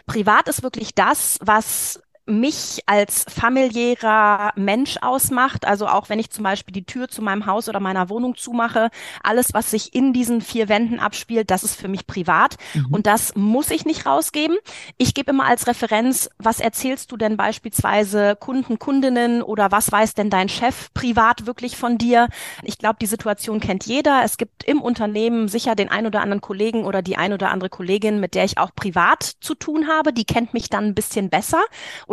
Privat 0.05 0.49
ist 0.49 0.63
wirklich 0.63 0.93
das, 0.95 1.39
was 1.41 2.01
mich 2.25 2.81
als 2.87 3.25
familiärer 3.29 4.51
Mensch 4.55 4.97
ausmacht. 5.01 5.65
Also 5.65 5.87
auch 5.87 6.09
wenn 6.09 6.19
ich 6.19 6.31
zum 6.31 6.43
Beispiel 6.43 6.73
die 6.73 6.85
Tür 6.85 7.07
zu 7.07 7.21
meinem 7.21 7.45
Haus 7.45 7.69
oder 7.69 7.79
meiner 7.79 8.09
Wohnung 8.09 8.35
zumache, 8.35 8.89
alles, 9.21 9.53
was 9.53 9.71
sich 9.71 9.93
in 9.93 10.13
diesen 10.13 10.41
vier 10.41 10.67
Wänden 10.67 10.99
abspielt, 10.99 11.51
das 11.51 11.63
ist 11.63 11.75
für 11.75 11.87
mich 11.87 12.07
privat 12.07 12.55
mhm. 12.73 12.87
und 12.91 13.07
das 13.07 13.35
muss 13.35 13.69
ich 13.69 13.85
nicht 13.85 14.05
rausgeben. 14.05 14.57
Ich 14.97 15.13
gebe 15.13 15.31
immer 15.31 15.45
als 15.45 15.67
Referenz, 15.67 16.29
was 16.37 16.59
erzählst 16.59 17.11
du 17.11 17.17
denn 17.17 17.37
beispielsweise 17.37 18.35
Kunden, 18.39 18.79
Kundinnen 18.79 19.43
oder 19.43 19.71
was 19.71 19.91
weiß 19.91 20.15
denn 20.15 20.29
dein 20.29 20.49
Chef 20.49 20.93
privat 20.93 21.45
wirklich 21.45 21.77
von 21.77 21.97
dir? 21.97 22.27
Ich 22.63 22.79
glaube, 22.79 22.97
die 22.99 23.05
Situation 23.05 23.59
kennt 23.59 23.85
jeder. 23.85 24.21
Es 24.23 24.37
gibt 24.37 24.63
im 24.63 24.81
Unternehmen 24.81 25.47
sicher 25.47 25.75
den 25.75 25.89
ein 25.89 26.07
oder 26.07 26.21
anderen 26.21 26.41
Kollegen 26.41 26.85
oder 26.85 27.03
die 27.03 27.17
ein 27.17 27.33
oder 27.33 27.51
andere 27.51 27.69
Kollegin, 27.69 28.19
mit 28.19 28.33
der 28.33 28.45
ich 28.45 28.57
auch 28.57 28.71
privat 28.75 29.23
zu 29.41 29.53
tun 29.53 29.87
habe. 29.87 30.11
Die 30.11 30.25
kennt 30.25 30.53
mich 30.53 30.69
dann 30.69 30.85
ein 30.85 30.95
bisschen 30.95 31.29
besser 31.29 31.63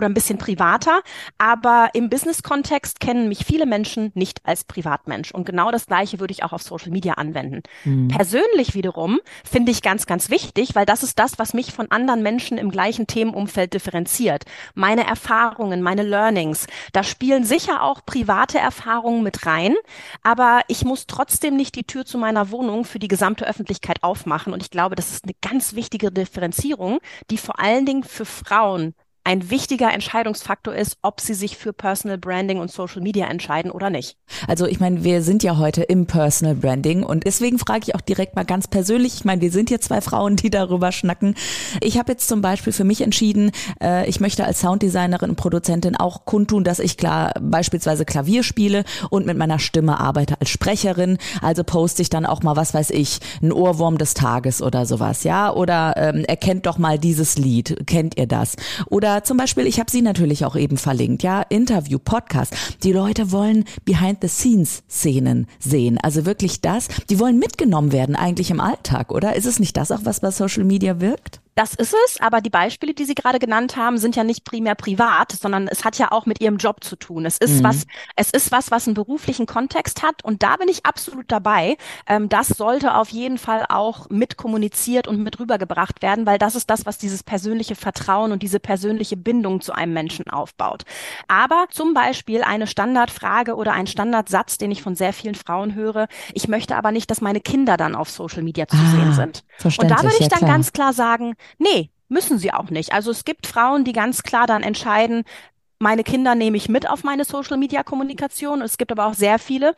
oder 0.02 0.08
ein 0.08 0.14
bisschen 0.14 0.38
privater. 0.38 1.02
Aber 1.38 1.90
im 1.94 2.10
Business-Kontext 2.10 2.98
kennen 3.00 3.28
mich 3.28 3.44
viele 3.44 3.66
Menschen 3.66 4.10
nicht 4.14 4.40
als 4.44 4.64
Privatmensch. 4.64 5.30
Und 5.30 5.44
genau 5.44 5.70
das 5.70 5.86
Gleiche 5.86 6.18
würde 6.18 6.32
ich 6.32 6.42
auch 6.42 6.52
auf 6.52 6.62
Social 6.62 6.90
Media 6.90 7.14
anwenden. 7.14 7.62
Mhm. 7.84 8.08
Persönlich 8.08 8.74
wiederum 8.74 9.20
finde 9.48 9.70
ich 9.70 9.82
ganz, 9.82 10.06
ganz 10.06 10.28
wichtig, 10.28 10.74
weil 10.74 10.86
das 10.86 11.02
ist 11.02 11.18
das, 11.18 11.38
was 11.38 11.54
mich 11.54 11.72
von 11.72 11.90
anderen 11.90 12.22
Menschen 12.22 12.58
im 12.58 12.70
gleichen 12.70 13.06
Themenumfeld 13.06 13.74
differenziert. 13.74 14.44
Meine 14.74 15.06
Erfahrungen, 15.06 15.82
meine 15.82 16.02
Learnings. 16.02 16.66
Da 16.92 17.04
spielen 17.04 17.44
sicher 17.44 17.82
auch 17.82 18.04
private 18.04 18.58
Erfahrungen 18.58 19.22
mit 19.22 19.46
rein. 19.46 19.74
Aber 20.22 20.62
ich 20.66 20.84
muss 20.84 21.06
trotzdem 21.06 21.56
nicht 21.56 21.76
die 21.76 21.84
Tür 21.84 22.04
zu 22.04 22.18
meiner 22.18 22.50
Wohnung 22.50 22.84
für 22.84 22.98
die 22.98 23.08
gesamte 23.08 23.46
Öffentlichkeit 23.46 24.02
aufmachen. 24.02 24.52
Und 24.52 24.62
ich 24.62 24.70
glaube, 24.70 24.96
das 24.96 25.12
ist 25.12 25.24
eine 25.24 25.34
ganz 25.40 25.74
wichtige 25.74 26.10
Differenzierung, 26.10 26.98
die 27.30 27.38
vor 27.38 27.60
allen 27.60 27.86
Dingen 27.86 28.02
für 28.02 28.24
Frauen 28.24 28.94
ein 29.24 29.50
wichtiger 29.50 29.92
Entscheidungsfaktor 29.92 30.74
ist, 30.74 30.98
ob 31.02 31.20
sie 31.20 31.34
sich 31.34 31.56
für 31.56 31.72
Personal 31.72 32.18
Branding 32.18 32.58
und 32.58 32.70
Social 32.72 33.00
Media 33.02 33.26
entscheiden 33.26 33.70
oder 33.70 33.88
nicht. 33.88 34.16
Also 34.48 34.66
ich 34.66 34.80
meine, 34.80 35.04
wir 35.04 35.22
sind 35.22 35.44
ja 35.44 35.58
heute 35.58 35.82
im 35.82 36.06
Personal 36.06 36.56
Branding 36.56 37.04
und 37.04 37.24
deswegen 37.24 37.58
frage 37.58 37.82
ich 37.86 37.94
auch 37.94 38.00
direkt 38.00 38.34
mal 38.34 38.44
ganz 38.44 38.66
persönlich, 38.66 39.14
ich 39.14 39.24
meine, 39.24 39.40
wir 39.40 39.52
sind 39.52 39.68
hier 39.68 39.80
zwei 39.80 40.00
Frauen, 40.00 40.34
die 40.36 40.50
darüber 40.50 40.90
schnacken. 40.90 41.36
Ich 41.80 41.98
habe 41.98 42.12
jetzt 42.12 42.28
zum 42.28 42.40
Beispiel 42.40 42.72
für 42.72 42.82
mich 42.82 43.00
entschieden, 43.00 43.52
äh, 43.80 44.08
ich 44.08 44.18
möchte 44.18 44.44
als 44.44 44.60
Sounddesignerin 44.60 45.30
und 45.30 45.36
Produzentin 45.36 45.96
auch 45.96 46.24
kundtun, 46.24 46.64
dass 46.64 46.80
ich 46.80 46.96
klar 46.96 47.32
beispielsweise 47.40 48.04
Klavier 48.04 48.42
spiele 48.42 48.84
und 49.10 49.26
mit 49.26 49.38
meiner 49.38 49.60
Stimme 49.60 50.00
arbeite 50.00 50.34
als 50.40 50.50
Sprecherin. 50.50 51.18
Also 51.40 51.62
poste 51.62 52.02
ich 52.02 52.10
dann 52.10 52.26
auch 52.26 52.42
mal, 52.42 52.56
was 52.56 52.74
weiß 52.74 52.90
ich, 52.90 53.20
ein 53.40 53.52
Ohrwurm 53.52 53.98
des 53.98 54.14
Tages 54.14 54.62
oder 54.62 54.84
sowas, 54.84 55.22
ja? 55.22 55.52
Oder 55.52 55.94
ähm, 55.96 56.24
erkennt 56.24 56.66
doch 56.66 56.78
mal 56.78 56.98
dieses 56.98 57.38
Lied, 57.38 57.86
kennt 57.86 58.18
ihr 58.18 58.26
das? 58.26 58.56
Oder 58.86 59.11
oder 59.12 59.24
zum 59.24 59.36
Beispiel, 59.36 59.66
ich 59.66 59.78
habe 59.78 59.90
sie 59.90 60.00
natürlich 60.00 60.46
auch 60.46 60.56
eben 60.56 60.78
verlinkt, 60.78 61.22
ja, 61.22 61.42
Interview, 61.42 61.98
Podcast. 61.98 62.54
Die 62.82 62.92
Leute 62.92 63.30
wollen 63.30 63.64
Behind-the-Scenes-Szenen 63.84 65.48
sehen. 65.58 65.98
Also 66.02 66.24
wirklich 66.24 66.62
das. 66.62 66.88
Die 67.10 67.18
wollen 67.18 67.38
mitgenommen 67.38 67.92
werden 67.92 68.16
eigentlich 68.16 68.50
im 68.50 68.58
Alltag, 68.58 69.12
oder? 69.12 69.36
Ist 69.36 69.44
es 69.44 69.60
nicht 69.60 69.76
das 69.76 69.92
auch, 69.92 70.00
was 70.04 70.20
bei 70.20 70.30
Social 70.30 70.64
Media 70.64 70.98
wirkt? 71.00 71.41
Das 71.54 71.74
ist 71.74 71.94
es, 72.06 72.20
aber 72.20 72.40
die 72.40 72.50
Beispiele, 72.50 72.94
die 72.94 73.04
Sie 73.04 73.14
gerade 73.14 73.38
genannt 73.38 73.76
haben, 73.76 73.98
sind 73.98 74.16
ja 74.16 74.24
nicht 74.24 74.44
primär 74.44 74.74
privat, 74.74 75.32
sondern 75.32 75.68
es 75.68 75.84
hat 75.84 75.98
ja 75.98 76.10
auch 76.10 76.24
mit 76.24 76.40
Ihrem 76.40 76.56
Job 76.56 76.82
zu 76.82 76.96
tun. 76.96 77.26
Es 77.26 77.36
ist 77.36 77.60
mhm. 77.60 77.64
was, 77.64 77.86
es 78.16 78.30
ist 78.30 78.52
was, 78.52 78.70
was 78.70 78.86
einen 78.86 78.94
beruflichen 78.94 79.44
Kontext 79.44 80.02
hat 80.02 80.24
und 80.24 80.42
da 80.42 80.56
bin 80.56 80.68
ich 80.68 80.86
absolut 80.86 81.30
dabei. 81.30 81.76
Ähm, 82.06 82.30
das 82.30 82.48
sollte 82.48 82.94
auf 82.94 83.10
jeden 83.10 83.36
Fall 83.36 83.66
auch 83.68 84.08
mit 84.08 84.38
kommuniziert 84.38 85.06
und 85.06 85.22
mit 85.22 85.38
rübergebracht 85.40 86.00
werden, 86.00 86.24
weil 86.24 86.38
das 86.38 86.54
ist 86.54 86.70
das, 86.70 86.86
was 86.86 86.96
dieses 86.96 87.22
persönliche 87.22 87.74
Vertrauen 87.74 88.32
und 88.32 88.42
diese 88.42 88.58
persönliche 88.58 89.18
Bindung 89.18 89.60
zu 89.60 89.72
einem 89.72 89.92
Menschen 89.92 90.30
aufbaut. 90.30 90.84
Aber 91.28 91.66
zum 91.70 91.92
Beispiel 91.92 92.42
eine 92.42 92.66
Standardfrage 92.66 93.56
oder 93.56 93.72
ein 93.72 93.86
Standardsatz, 93.86 94.56
den 94.56 94.70
ich 94.70 94.82
von 94.82 94.94
sehr 94.94 95.12
vielen 95.12 95.34
Frauen 95.34 95.74
höre, 95.74 96.08
ich 96.32 96.48
möchte 96.48 96.76
aber 96.76 96.92
nicht, 96.92 97.10
dass 97.10 97.20
meine 97.20 97.40
Kinder 97.40 97.76
dann 97.76 97.94
auf 97.94 98.08
Social 98.08 98.42
Media 98.42 98.66
zu 98.66 98.76
ah, 98.76 98.90
sehen 98.90 99.12
sind. 99.12 99.44
Und 99.64 99.90
da 99.90 100.02
würde 100.02 100.16
ich 100.18 100.28
dann 100.28 100.38
klar. 100.38 100.50
ganz 100.50 100.72
klar 100.72 100.92
sagen, 100.94 101.34
Nee, 101.58 101.90
müssen 102.08 102.38
sie 102.38 102.52
auch 102.52 102.70
nicht. 102.70 102.92
Also 102.92 103.10
es 103.10 103.24
gibt 103.24 103.46
Frauen, 103.46 103.84
die 103.84 103.92
ganz 103.92 104.22
klar 104.22 104.46
dann 104.46 104.62
entscheiden, 104.62 105.24
meine 105.78 106.04
Kinder 106.04 106.34
nehme 106.36 106.56
ich 106.56 106.68
mit 106.68 106.88
auf 106.88 107.02
meine 107.02 107.24
Social-Media-Kommunikation. 107.24 108.62
Es 108.62 108.78
gibt 108.78 108.92
aber 108.92 109.06
auch 109.06 109.14
sehr 109.14 109.40
viele, 109.40 109.74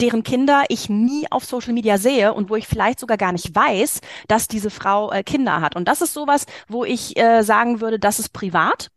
deren 0.00 0.22
Kinder 0.22 0.64
ich 0.68 0.88
nie 0.88 1.26
auf 1.30 1.44
Social 1.44 1.72
Media 1.72 1.98
sehe 1.98 2.32
und 2.34 2.50
wo 2.50 2.56
ich 2.56 2.68
vielleicht 2.68 3.00
sogar 3.00 3.16
gar 3.16 3.32
nicht 3.32 3.54
weiß, 3.54 4.00
dass 4.28 4.46
diese 4.46 4.70
Frau 4.70 5.10
äh, 5.10 5.22
Kinder 5.24 5.60
hat. 5.60 5.76
Und 5.76 5.88
das 5.88 6.02
ist 6.02 6.14
sowas, 6.14 6.46
wo 6.68 6.84
ich 6.84 7.16
äh, 7.18 7.42
sagen 7.42 7.80
würde, 7.80 7.98
das 7.98 8.18
ist 8.18 8.32
privat 8.32 8.90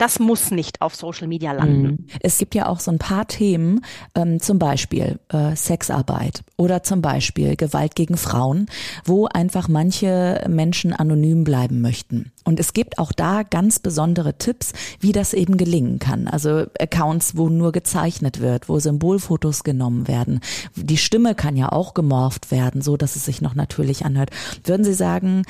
das 0.00 0.18
muss 0.18 0.50
nicht 0.50 0.80
auf 0.80 0.94
Social 0.94 1.28
Media 1.28 1.52
landen. 1.52 1.82
Mhm. 1.82 2.06
Es 2.20 2.38
gibt 2.38 2.54
ja 2.54 2.66
auch 2.68 2.80
so 2.80 2.90
ein 2.90 2.98
paar 2.98 3.26
Themen, 3.26 3.82
ähm, 4.14 4.40
zum 4.40 4.58
Beispiel 4.58 5.18
äh, 5.28 5.54
Sexarbeit 5.54 6.42
oder 6.56 6.82
zum 6.82 7.02
Beispiel 7.02 7.54
Gewalt 7.54 7.94
gegen 7.94 8.16
Frauen, 8.16 8.66
wo 9.04 9.26
einfach 9.26 9.68
manche 9.68 10.42
Menschen 10.48 10.94
anonym 10.94 11.44
bleiben 11.44 11.82
möchten. 11.82 12.32
Und 12.44 12.58
es 12.58 12.72
gibt 12.72 12.98
auch 12.98 13.12
da 13.12 13.42
ganz 13.42 13.78
besondere 13.78 14.38
Tipps, 14.38 14.72
wie 15.00 15.12
das 15.12 15.34
eben 15.34 15.58
gelingen 15.58 15.98
kann. 15.98 16.28
Also 16.28 16.64
Accounts, 16.78 17.36
wo 17.36 17.50
nur 17.50 17.70
gezeichnet 17.70 18.40
wird, 18.40 18.70
wo 18.70 18.78
Symbolfotos 18.78 19.64
genommen 19.64 20.08
werden. 20.08 20.40
Die 20.76 20.96
Stimme 20.96 21.34
kann 21.34 21.58
ja 21.58 21.70
auch 21.70 21.92
gemorpht 21.92 22.50
werden, 22.50 22.80
so 22.80 22.96
dass 22.96 23.16
es 23.16 23.26
sich 23.26 23.42
noch 23.42 23.54
natürlich 23.54 24.06
anhört. 24.06 24.30
Würden 24.64 24.84
Sie 24.84 24.94
sagen, 24.94 25.42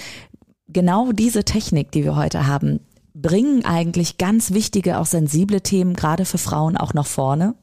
genau 0.69 1.13
diese 1.13 1.45
Technik, 1.45 1.93
die 1.93 2.03
wir 2.05 2.17
heute 2.17 2.49
haben, 2.49 2.81
bringen 3.23 3.65
eigentlich 3.65 4.19
ganz 4.19 4.53
wichtige, 4.53 4.99
auch 4.99 5.07
sensible 5.07 5.61
Themen 5.61 5.95
gerade 5.95 6.25
für 6.25 6.39
Frauen 6.39 6.77
auch 6.77 6.95
nach 6.95 7.07
vorne? 7.07 7.55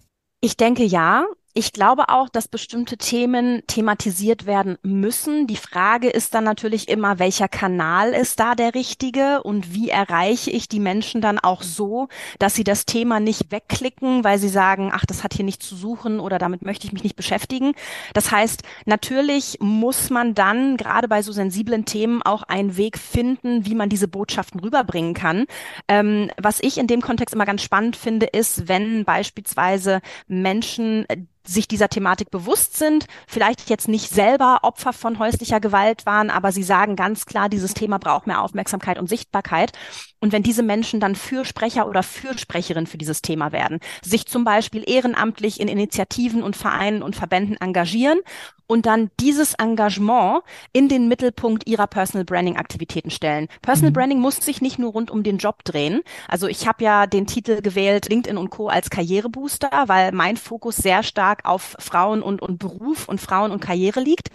Ich 0.42 0.58
denke 0.58 0.84
ja. 0.84 1.26
Ich 1.58 1.74
glaube 1.74 2.10
auch, 2.10 2.30
dass 2.30 2.48
bestimmte 2.48 2.98
Themen 2.98 3.64
thematisiert 3.66 4.46
werden 4.46 4.78
müssen. 4.84 5.48
Die 5.48 5.56
Frage 5.56 6.08
ist 6.08 6.36
dann 6.36 6.44
natürlich 6.44 6.88
immer, 6.88 7.18
welcher 7.18 7.48
Kanal 7.48 8.12
ist 8.12 8.40
da 8.40 8.54
der 8.54 8.76
richtige 8.76 9.42
und 9.42 9.74
wie 9.74 9.90
erreiche 9.90 10.52
ich 10.52 10.70
die 10.70 10.80
Menschen 10.80 11.20
dann 11.20 11.40
auch 11.40 11.64
so, 11.64 12.10
dass 12.38 12.54
sie 12.54 12.64
das 12.64 12.86
Thema 12.86 13.20
nicht 13.20 13.52
wegklicken, 13.52 14.24
weil 14.24 14.38
sie 14.38 14.50
sagen, 14.50 14.92
ach, 14.94 15.08
das 15.08 15.24
hat 15.24 15.34
hier 15.34 15.46
nichts 15.46 15.68
zu 15.68 15.76
suchen 15.76 16.20
oder 16.20 16.38
damit 16.38 16.62
möchte 16.62 16.86
ich 16.86 16.94
mich 16.94 17.02
nicht 17.02 17.16
beschäftigen. 17.16 17.74
Das 18.14 18.30
heißt, 18.30 18.62
natürlich 18.86 19.58
muss 19.60 20.12
man 20.12 20.36
dann 20.36 20.78
gerade 20.78 21.08
bei 21.08 21.24
so 21.24 21.32
sensiblen 21.32 21.86
Themen 21.86 22.22
auch 22.22 22.44
einen 22.44 22.78
Weg 22.78 23.00
finden, 23.00 23.66
wie 23.66 23.74
man 23.74 23.90
diese 23.90 24.08
Botschaften 24.08 24.60
rüberbringen 24.60 25.16
kann. 25.16 25.48
Ähm, 25.88 26.30
was 26.40 26.60
ich 26.62 26.78
in 26.78 26.86
dem 26.86 27.02
Kontext 27.02 27.34
immer 27.34 27.48
ganz 27.48 27.64
spannend 27.64 27.96
finde, 27.96 28.28
ist, 28.28 28.68
wenn 28.68 29.06
beispielsweise 29.06 30.02
Menschen 30.28 31.08
sich 31.48 31.68
dieser 31.68 31.90
Thematik 31.90 32.32
bewusst 32.32 32.78
sind, 32.78 33.06
vielleicht 33.28 33.70
jetzt 33.70 33.88
nicht 33.88 34.10
selber 34.10 34.60
Opfer 34.64 34.94
von 34.94 35.20
häuslicher 35.20 35.60
Gewalt 35.60 36.06
waren, 36.06 36.30
aber 36.30 36.52
sie 36.52 36.64
sagen 36.64 36.96
ganz 36.96 37.26
klar, 37.26 37.50
dieses 37.50 37.74
Thema 37.74 37.98
braucht 38.00 38.28
mehr 38.28 38.42
Aufmerksamkeit 38.42 39.00
und 39.00 39.08
Sichtbarkeit. 39.08 39.72
Und 40.20 40.32
wenn 40.34 40.44
diese 40.44 40.64
Menschen 40.64 41.00
dann 41.00 41.16
Fürsprecher 41.16 41.88
oder 41.88 42.04
Fürsprecherin 42.04 42.88
für 42.88 42.98
dieses 42.98 43.22
Thema 43.22 43.52
werden, 43.52 43.80
sich 44.04 44.26
zum 44.26 44.44
Beispiel 44.44 44.84
ehrenamtlich 44.88 45.60
in 45.60 45.68
Initiativen 45.68 46.44
und 46.44 46.56
Vereinen 46.56 47.04
und 47.04 47.16
Verbänden 47.16 47.58
engagieren 47.58 48.20
und 48.68 48.86
dann 48.86 49.10
dieses 49.20 49.54
Engagement 49.56 50.44
in 50.74 50.90
den 50.90 51.08
Mittelpunkt 51.08 51.68
ihrer 51.68 51.88
Personal 51.88 52.26
Branding 52.26 52.58
Aktivitäten 52.58 53.10
stellen. 53.10 53.48
Personal 53.62 53.92
mhm. 53.92 53.94
Branding 53.94 54.20
muss 54.20 54.38
sich 54.38 54.62
nicht 54.62 54.78
nur 54.78 54.92
rund 54.92 55.10
um 55.10 55.24
den 55.24 55.38
Job 55.38 55.64
drehen. 55.64 56.02
Also 56.28 56.48
ich 56.48 56.68
habe 56.68 56.84
ja 56.84 57.08
den 57.08 57.26
Titel 57.28 57.62
gewählt 57.62 58.10
LinkedIn 58.10 58.38
und 58.38 58.50
Co 58.50 58.68
als 58.68 58.90
Karrierebooster, 58.90 59.72
weil 59.88 60.12
mein 60.12 60.38
Fokus 60.38 60.78
sehr 60.78 61.04
stark 61.04 61.46
auf 61.46 61.76
Frauen 61.80 62.22
und, 62.22 62.42
und 62.42 62.60
Beruf 62.60 63.08
und 63.08 63.22
Frauen 63.22 63.52
und 63.52 63.62
Karriere 63.62 64.02
liegt. 64.02 64.30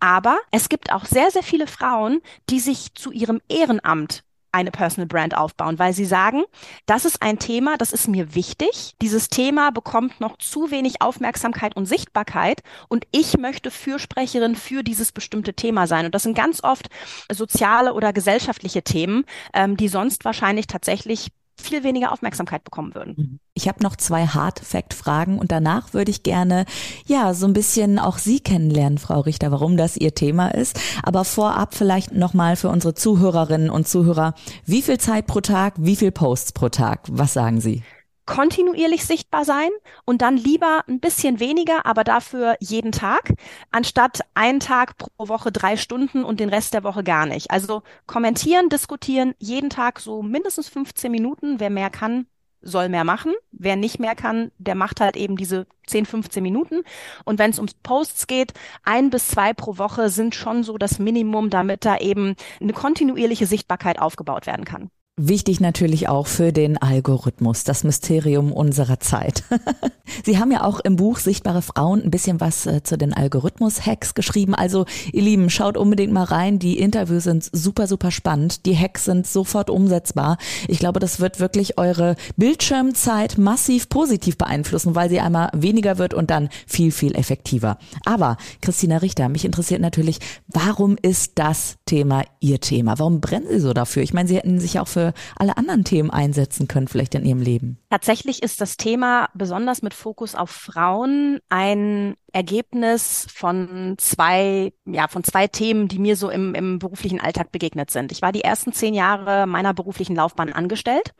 Aber 0.00 0.38
es 0.50 0.68
gibt 0.68 0.92
auch 0.92 1.04
sehr, 1.04 1.30
sehr 1.30 1.42
viele 1.42 1.66
Frauen, 1.66 2.20
die 2.50 2.60
sich 2.60 2.94
zu 2.94 3.10
ihrem 3.10 3.40
Ehrenamt 3.48 4.22
eine 4.52 4.70
Personal 4.70 5.06
Brand 5.06 5.36
aufbauen, 5.36 5.78
weil 5.78 5.92
sie 5.92 6.04
sagen, 6.04 6.44
das 6.86 7.04
ist 7.04 7.22
ein 7.22 7.38
Thema, 7.38 7.76
das 7.76 7.92
ist 7.92 8.08
mir 8.08 8.34
wichtig. 8.34 8.94
Dieses 9.02 9.28
Thema 9.28 9.70
bekommt 9.70 10.20
noch 10.20 10.36
zu 10.38 10.70
wenig 10.70 11.02
Aufmerksamkeit 11.02 11.76
und 11.76 11.86
Sichtbarkeit 11.86 12.62
und 12.88 13.06
ich 13.12 13.38
möchte 13.38 13.70
Fürsprecherin 13.70 14.56
für 14.56 14.82
dieses 14.82 15.12
bestimmte 15.12 15.54
Thema 15.54 15.86
sein. 15.86 16.06
Und 16.06 16.14
das 16.14 16.22
sind 16.22 16.36
ganz 16.36 16.62
oft 16.64 16.88
soziale 17.30 17.94
oder 17.94 18.12
gesellschaftliche 18.12 18.82
Themen, 18.82 19.24
ähm, 19.54 19.76
die 19.76 19.88
sonst 19.88 20.24
wahrscheinlich 20.24 20.66
tatsächlich 20.66 21.28
viel 21.60 21.82
weniger 21.84 22.12
Aufmerksamkeit 22.12 22.64
bekommen 22.64 22.94
würden. 22.94 23.14
Mhm. 23.16 23.40
Ich 23.54 23.68
habe 23.68 23.82
noch 23.82 23.96
zwei 23.96 24.26
Hard 24.26 24.60
Fact 24.60 24.94
Fragen 24.94 25.38
und 25.38 25.50
danach 25.52 25.92
würde 25.92 26.10
ich 26.10 26.22
gerne 26.22 26.64
ja 27.06 27.34
so 27.34 27.46
ein 27.46 27.52
bisschen 27.52 27.98
auch 27.98 28.18
Sie 28.18 28.40
kennenlernen, 28.40 28.98
Frau 28.98 29.20
Richter, 29.20 29.50
warum 29.50 29.76
das 29.76 29.96
Ihr 29.96 30.14
Thema 30.14 30.48
ist. 30.48 30.78
Aber 31.02 31.24
vorab 31.24 31.74
vielleicht 31.74 32.12
noch 32.12 32.34
mal 32.34 32.56
für 32.56 32.68
unsere 32.68 32.94
Zuhörerinnen 32.94 33.70
und 33.70 33.88
Zuhörer: 33.88 34.34
Wie 34.64 34.82
viel 34.82 34.98
Zeit 34.98 35.26
pro 35.26 35.40
Tag? 35.40 35.74
Wie 35.78 35.96
viel 35.96 36.12
Posts 36.12 36.52
pro 36.52 36.68
Tag? 36.68 37.00
Was 37.08 37.32
sagen 37.32 37.60
Sie? 37.60 37.82
Kontinuierlich 38.28 39.06
sichtbar 39.06 39.44
sein 39.46 39.70
und 40.04 40.20
dann 40.20 40.36
lieber 40.36 40.84
ein 40.86 41.00
bisschen 41.00 41.40
weniger, 41.40 41.86
aber 41.86 42.04
dafür 42.04 42.56
jeden 42.60 42.92
Tag, 42.92 43.32
anstatt 43.72 44.20
einen 44.34 44.60
Tag 44.60 44.98
pro 44.98 45.28
Woche 45.28 45.50
drei 45.50 45.78
Stunden 45.78 46.24
und 46.24 46.38
den 46.38 46.50
Rest 46.50 46.74
der 46.74 46.84
Woche 46.84 47.02
gar 47.02 47.24
nicht. 47.24 47.50
Also 47.50 47.82
kommentieren, 48.06 48.68
diskutieren, 48.68 49.34
jeden 49.38 49.70
Tag 49.70 49.98
so 49.98 50.22
mindestens 50.22 50.68
15 50.68 51.10
Minuten. 51.10 51.58
Wer 51.58 51.70
mehr 51.70 51.88
kann, 51.88 52.26
soll 52.60 52.90
mehr 52.90 53.04
machen. 53.04 53.32
Wer 53.50 53.76
nicht 53.76 53.98
mehr 53.98 54.14
kann, 54.14 54.52
der 54.58 54.74
macht 54.74 55.00
halt 55.00 55.16
eben 55.16 55.36
diese 55.36 55.66
10, 55.86 56.04
15 56.04 56.42
Minuten. 56.42 56.82
Und 57.24 57.38
wenn 57.38 57.50
es 57.50 57.58
ums 57.58 57.74
Posts 57.82 58.26
geht, 58.26 58.52
ein 58.84 59.08
bis 59.08 59.28
zwei 59.28 59.54
pro 59.54 59.78
Woche 59.78 60.10
sind 60.10 60.34
schon 60.34 60.64
so 60.64 60.76
das 60.76 60.98
Minimum, 60.98 61.48
damit 61.48 61.86
da 61.86 61.96
eben 61.96 62.36
eine 62.60 62.74
kontinuierliche 62.74 63.46
Sichtbarkeit 63.46 63.98
aufgebaut 63.98 64.46
werden 64.46 64.66
kann. 64.66 64.90
Wichtig 65.20 65.58
natürlich 65.58 66.08
auch 66.08 66.28
für 66.28 66.52
den 66.52 66.78
Algorithmus, 66.78 67.64
das 67.64 67.82
Mysterium 67.82 68.52
unserer 68.52 69.00
Zeit. 69.00 69.42
Sie 70.24 70.38
haben 70.38 70.52
ja 70.52 70.62
auch 70.62 70.78
im 70.78 70.94
Buch 70.94 71.18
Sichtbare 71.18 71.60
Frauen 71.60 72.04
ein 72.04 72.12
bisschen 72.12 72.40
was 72.40 72.66
äh, 72.66 72.84
zu 72.84 72.96
den 72.96 73.12
Algorithmus-Hacks 73.12 74.14
geschrieben. 74.14 74.54
Also, 74.54 74.86
ihr 75.12 75.22
Lieben, 75.22 75.50
schaut 75.50 75.76
unbedingt 75.76 76.12
mal 76.12 76.22
rein. 76.22 76.60
Die 76.60 76.78
Interviews 76.78 77.24
sind 77.24 77.50
super, 77.52 77.88
super 77.88 78.12
spannend. 78.12 78.64
Die 78.64 78.78
Hacks 78.78 79.06
sind 79.06 79.26
sofort 79.26 79.70
umsetzbar. 79.70 80.38
Ich 80.68 80.78
glaube, 80.78 81.00
das 81.00 81.18
wird 81.18 81.40
wirklich 81.40 81.78
eure 81.78 82.14
Bildschirmzeit 82.36 83.38
massiv 83.38 83.88
positiv 83.88 84.38
beeinflussen, 84.38 84.94
weil 84.94 85.10
sie 85.10 85.18
einmal 85.18 85.50
weniger 85.52 85.98
wird 85.98 86.14
und 86.14 86.30
dann 86.30 86.48
viel, 86.68 86.92
viel 86.92 87.16
effektiver. 87.16 87.78
Aber, 88.04 88.36
Christina 88.62 88.98
Richter, 88.98 89.28
mich 89.28 89.44
interessiert 89.44 89.80
natürlich, 89.80 90.20
warum 90.46 90.96
ist 91.02 91.32
das 91.40 91.74
Thema 91.86 92.22
Ihr 92.38 92.60
Thema? 92.60 93.00
Warum 93.00 93.20
brennen 93.20 93.48
Sie 93.48 93.58
so 93.58 93.72
dafür? 93.72 94.04
Ich 94.04 94.14
meine, 94.14 94.28
Sie 94.28 94.36
hätten 94.36 94.60
sich 94.60 94.78
auch 94.78 94.86
für 94.86 95.07
alle 95.36 95.56
anderen 95.56 95.84
Themen 95.84 96.10
einsetzen 96.10 96.68
können, 96.68 96.88
vielleicht 96.88 97.14
in 97.14 97.24
ihrem 97.24 97.42
Leben? 97.42 97.78
Tatsächlich 97.90 98.42
ist 98.42 98.60
das 98.60 98.76
Thema 98.76 99.28
besonders 99.34 99.82
mit 99.82 99.94
Fokus 99.94 100.34
auf 100.34 100.50
Frauen 100.50 101.40
ein 101.48 102.14
Ergebnis 102.32 103.26
von 103.32 103.94
zwei, 103.98 104.72
ja, 104.84 105.08
von 105.08 105.24
zwei 105.24 105.46
Themen, 105.46 105.88
die 105.88 105.98
mir 105.98 106.16
so 106.16 106.30
im, 106.30 106.54
im 106.54 106.78
beruflichen 106.78 107.20
Alltag 107.20 107.52
begegnet 107.52 107.90
sind. 107.90 108.12
Ich 108.12 108.22
war 108.22 108.32
die 108.32 108.42
ersten 108.42 108.72
zehn 108.72 108.94
Jahre 108.94 109.46
meiner 109.46 109.74
beruflichen 109.74 110.14
Laufbahn 110.14 110.52
angestellt 110.52 111.14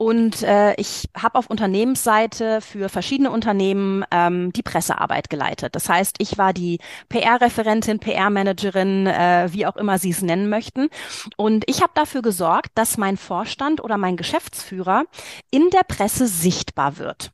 und 0.00 0.42
äh, 0.44 0.72
ich 0.76 1.10
habe 1.14 1.38
auf 1.38 1.50
Unternehmensseite 1.50 2.62
für 2.62 2.88
verschiedene 2.88 3.30
Unternehmen 3.30 4.02
ähm, 4.10 4.50
die 4.50 4.62
Pressearbeit 4.62 5.28
geleitet. 5.28 5.76
Das 5.76 5.90
heißt, 5.90 6.16
ich 6.20 6.38
war 6.38 6.54
die 6.54 6.78
PR-Referentin, 7.10 7.98
PR-Managerin, 7.98 9.06
äh, 9.06 9.48
wie 9.50 9.66
auch 9.66 9.76
immer 9.76 9.98
Sie 9.98 10.08
es 10.08 10.22
nennen 10.22 10.48
möchten. 10.48 10.88
Und 11.36 11.64
ich 11.68 11.82
habe 11.82 11.92
dafür 11.94 12.22
gesorgt, 12.22 12.70
dass 12.76 12.96
mein 12.96 13.18
Vorstand 13.18 13.84
oder 13.84 13.98
mein 13.98 14.16
Geschäftsführer 14.16 15.04
in 15.50 15.68
der 15.68 15.82
Presse 15.86 16.28
sichtbar 16.28 16.96
wird. 16.96 17.32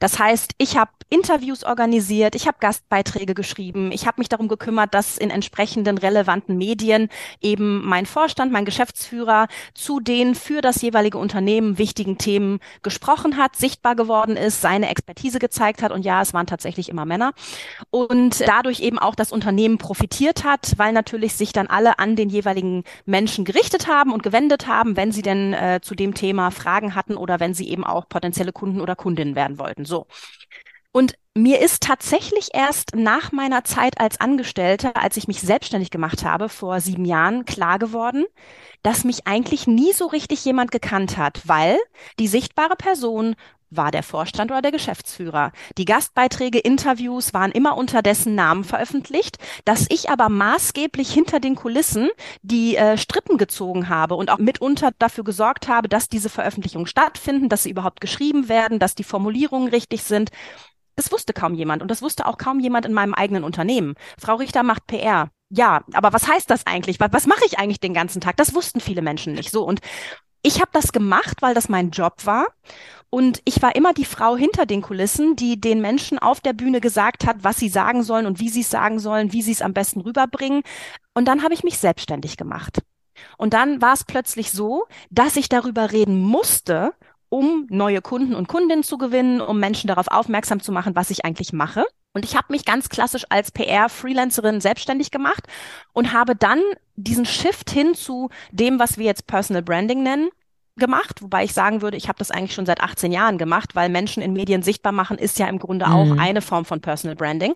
Das 0.00 0.18
heißt, 0.18 0.52
ich 0.58 0.76
habe 0.76 0.90
Interviews 1.10 1.64
organisiert, 1.64 2.34
ich 2.34 2.46
habe 2.46 2.58
Gastbeiträge 2.60 3.34
geschrieben, 3.34 3.92
ich 3.92 4.06
habe 4.06 4.20
mich 4.20 4.28
darum 4.28 4.48
gekümmert, 4.48 4.92
dass 4.92 5.16
in 5.16 5.30
entsprechenden 5.30 5.96
relevanten 5.96 6.58
Medien 6.58 7.08
eben 7.40 7.84
mein 7.86 8.04
Vorstand, 8.04 8.52
mein 8.52 8.66
Geschäftsführer 8.66 9.48
zu 9.74 10.00
den 10.00 10.34
für 10.34 10.60
das 10.60 10.82
jeweilige 10.82 11.16
Unternehmen 11.16 11.78
wichtigen 11.78 12.18
Themen 12.18 12.60
gesprochen 12.82 13.38
hat, 13.38 13.56
sichtbar 13.56 13.96
geworden 13.96 14.36
ist, 14.36 14.60
seine 14.60 14.90
Expertise 14.90 15.38
gezeigt 15.38 15.82
hat 15.82 15.92
und 15.92 16.04
ja, 16.04 16.20
es 16.20 16.34
waren 16.34 16.46
tatsächlich 16.46 16.88
immer 16.88 17.06
Männer 17.06 17.32
und 17.90 18.40
dadurch 18.46 18.80
eben 18.80 18.98
auch 18.98 19.14
das 19.14 19.32
Unternehmen 19.32 19.78
profitiert 19.78 20.44
hat, 20.44 20.74
weil 20.76 20.92
natürlich 20.92 21.34
sich 21.34 21.52
dann 21.52 21.68
alle 21.68 21.98
an 21.98 22.16
den 22.16 22.28
jeweiligen 22.28 22.84
Menschen 23.06 23.44
gerichtet 23.44 23.88
haben 23.88 24.12
und 24.12 24.22
gewendet 24.22 24.66
haben, 24.66 24.96
wenn 24.96 25.12
sie 25.12 25.22
denn 25.22 25.54
äh, 25.54 25.80
zu 25.82 25.94
dem 25.94 26.14
Thema 26.14 26.50
Fragen 26.50 26.94
hatten 26.94 27.16
oder 27.16 27.40
wenn 27.40 27.54
sie 27.54 27.68
eben 27.68 27.84
auch 27.84 28.08
potenzielle 28.08 28.52
Kunden 28.52 28.80
oder 28.80 28.94
Kundinnen 28.94 29.34
werden 29.34 29.58
wollten. 29.58 29.67
So. 29.84 30.06
Und 30.92 31.14
mir 31.34 31.60
ist 31.60 31.82
tatsächlich 31.82 32.48
erst 32.54 32.96
nach 32.96 33.30
meiner 33.30 33.62
Zeit 33.62 34.00
als 34.00 34.20
Angestellte, 34.20 34.96
als 34.96 35.16
ich 35.16 35.28
mich 35.28 35.40
selbstständig 35.40 35.90
gemacht 35.90 36.24
habe, 36.24 36.48
vor 36.48 36.80
sieben 36.80 37.04
Jahren, 37.04 37.44
klar 37.44 37.78
geworden, 37.78 38.24
dass 38.82 39.04
mich 39.04 39.26
eigentlich 39.26 39.66
nie 39.66 39.92
so 39.92 40.06
richtig 40.06 40.44
jemand 40.44 40.72
gekannt 40.72 41.16
hat, 41.16 41.42
weil 41.46 41.78
die 42.18 42.28
sichtbare 42.28 42.76
Person 42.76 43.36
war 43.70 43.90
der 43.90 44.02
Vorstand 44.02 44.50
oder 44.50 44.62
der 44.62 44.72
Geschäftsführer. 44.72 45.52
Die 45.76 45.84
Gastbeiträge, 45.84 46.58
Interviews 46.58 47.34
waren 47.34 47.52
immer 47.52 47.76
unter 47.76 48.02
dessen 48.02 48.34
Namen 48.34 48.64
veröffentlicht, 48.64 49.38
dass 49.64 49.86
ich 49.90 50.10
aber 50.10 50.28
maßgeblich 50.28 51.12
hinter 51.12 51.40
den 51.40 51.54
Kulissen 51.54 52.08
die 52.42 52.76
äh, 52.76 52.96
Strippen 52.96 53.38
gezogen 53.38 53.88
habe 53.88 54.14
und 54.14 54.30
auch 54.30 54.38
mitunter 54.38 54.90
dafür 54.98 55.24
gesorgt 55.24 55.68
habe, 55.68 55.88
dass 55.88 56.08
diese 56.08 56.28
Veröffentlichungen 56.28 56.86
stattfinden, 56.86 57.48
dass 57.48 57.62
sie 57.62 57.70
überhaupt 57.70 58.00
geschrieben 58.00 58.48
werden, 58.48 58.78
dass 58.78 58.94
die 58.94 59.04
Formulierungen 59.04 59.68
richtig 59.68 60.02
sind. 60.02 60.30
Das 60.96 61.12
wusste 61.12 61.32
kaum 61.32 61.54
jemand 61.54 61.82
und 61.82 61.90
das 61.90 62.02
wusste 62.02 62.26
auch 62.26 62.38
kaum 62.38 62.58
jemand 62.58 62.84
in 62.84 62.92
meinem 62.92 63.14
eigenen 63.14 63.44
Unternehmen. 63.44 63.94
Frau 64.18 64.36
Richter 64.36 64.62
macht 64.62 64.86
PR. 64.86 65.30
Ja, 65.50 65.82
aber 65.92 66.12
was 66.12 66.28
heißt 66.28 66.50
das 66.50 66.66
eigentlich? 66.66 67.00
Was, 67.00 67.12
was 67.12 67.26
mache 67.26 67.44
ich 67.46 67.58
eigentlich 67.58 67.80
den 67.80 67.94
ganzen 67.94 68.20
Tag? 68.20 68.36
Das 68.36 68.54
wussten 68.54 68.80
viele 68.80 69.00
Menschen 69.00 69.34
nicht. 69.34 69.50
So 69.50 69.64
und 69.64 69.80
ich 70.42 70.60
habe 70.60 70.70
das 70.72 70.92
gemacht, 70.92 71.40
weil 71.40 71.54
das 71.54 71.68
mein 71.68 71.90
Job 71.90 72.24
war. 72.24 72.46
Und 73.10 73.40
ich 73.44 73.62
war 73.62 73.74
immer 73.74 73.94
die 73.94 74.04
Frau 74.04 74.36
hinter 74.36 74.66
den 74.66 74.82
Kulissen, 74.82 75.34
die 75.34 75.60
den 75.60 75.80
Menschen 75.80 76.18
auf 76.18 76.40
der 76.40 76.52
Bühne 76.52 76.80
gesagt 76.80 77.26
hat, 77.26 77.36
was 77.40 77.56
sie 77.56 77.68
sagen 77.68 78.02
sollen 78.02 78.26
und 78.26 78.38
wie 78.38 78.50
sie 78.50 78.60
es 78.60 78.70
sagen 78.70 78.98
sollen, 78.98 79.32
wie 79.32 79.42
sie 79.42 79.52
es 79.52 79.62
am 79.62 79.72
besten 79.72 80.00
rüberbringen. 80.00 80.62
Und 81.14 81.26
dann 81.26 81.42
habe 81.42 81.54
ich 81.54 81.64
mich 81.64 81.78
selbstständig 81.78 82.36
gemacht. 82.36 82.80
Und 83.38 83.54
dann 83.54 83.80
war 83.80 83.94
es 83.94 84.04
plötzlich 84.04 84.52
so, 84.52 84.86
dass 85.10 85.36
ich 85.36 85.48
darüber 85.48 85.90
reden 85.90 86.20
musste, 86.20 86.92
um 87.30 87.66
neue 87.70 88.00
Kunden 88.00 88.34
und 88.34 88.48
Kundinnen 88.48 88.84
zu 88.84 88.98
gewinnen, 88.98 89.40
um 89.40 89.58
Menschen 89.58 89.88
darauf 89.88 90.08
aufmerksam 90.08 90.60
zu 90.60 90.72
machen, 90.72 90.94
was 90.94 91.10
ich 91.10 91.24
eigentlich 91.24 91.52
mache. 91.52 91.84
Und 92.14 92.24
ich 92.24 92.36
habe 92.36 92.46
mich 92.50 92.64
ganz 92.64 92.88
klassisch 92.88 93.24
als 93.28 93.52
PR-Freelancerin 93.52 94.60
selbstständig 94.60 95.10
gemacht 95.10 95.46
und 95.92 96.12
habe 96.12 96.34
dann 96.34 96.60
diesen 96.96 97.26
Shift 97.26 97.70
hin 97.70 97.94
zu 97.94 98.30
dem, 98.50 98.78
was 98.78 98.98
wir 98.98 99.04
jetzt 99.04 99.26
Personal 99.26 99.62
Branding 99.62 100.02
nennen, 100.02 100.30
gemacht, 100.78 101.22
wobei 101.22 101.44
ich 101.44 101.52
sagen 101.52 101.82
würde, 101.82 101.96
ich 101.96 102.08
habe 102.08 102.18
das 102.18 102.30
eigentlich 102.30 102.54
schon 102.54 102.66
seit 102.66 102.80
18 102.80 103.12
Jahren 103.12 103.38
gemacht, 103.38 103.74
weil 103.74 103.88
Menschen 103.88 104.22
in 104.22 104.32
Medien 104.32 104.62
sichtbar 104.62 104.92
machen 104.92 105.18
ist 105.18 105.38
ja 105.38 105.46
im 105.46 105.58
Grunde 105.58 105.86
mhm. 105.86 105.92
auch 105.92 106.18
eine 106.18 106.40
Form 106.40 106.64
von 106.64 106.80
Personal 106.80 107.16
Branding. 107.16 107.54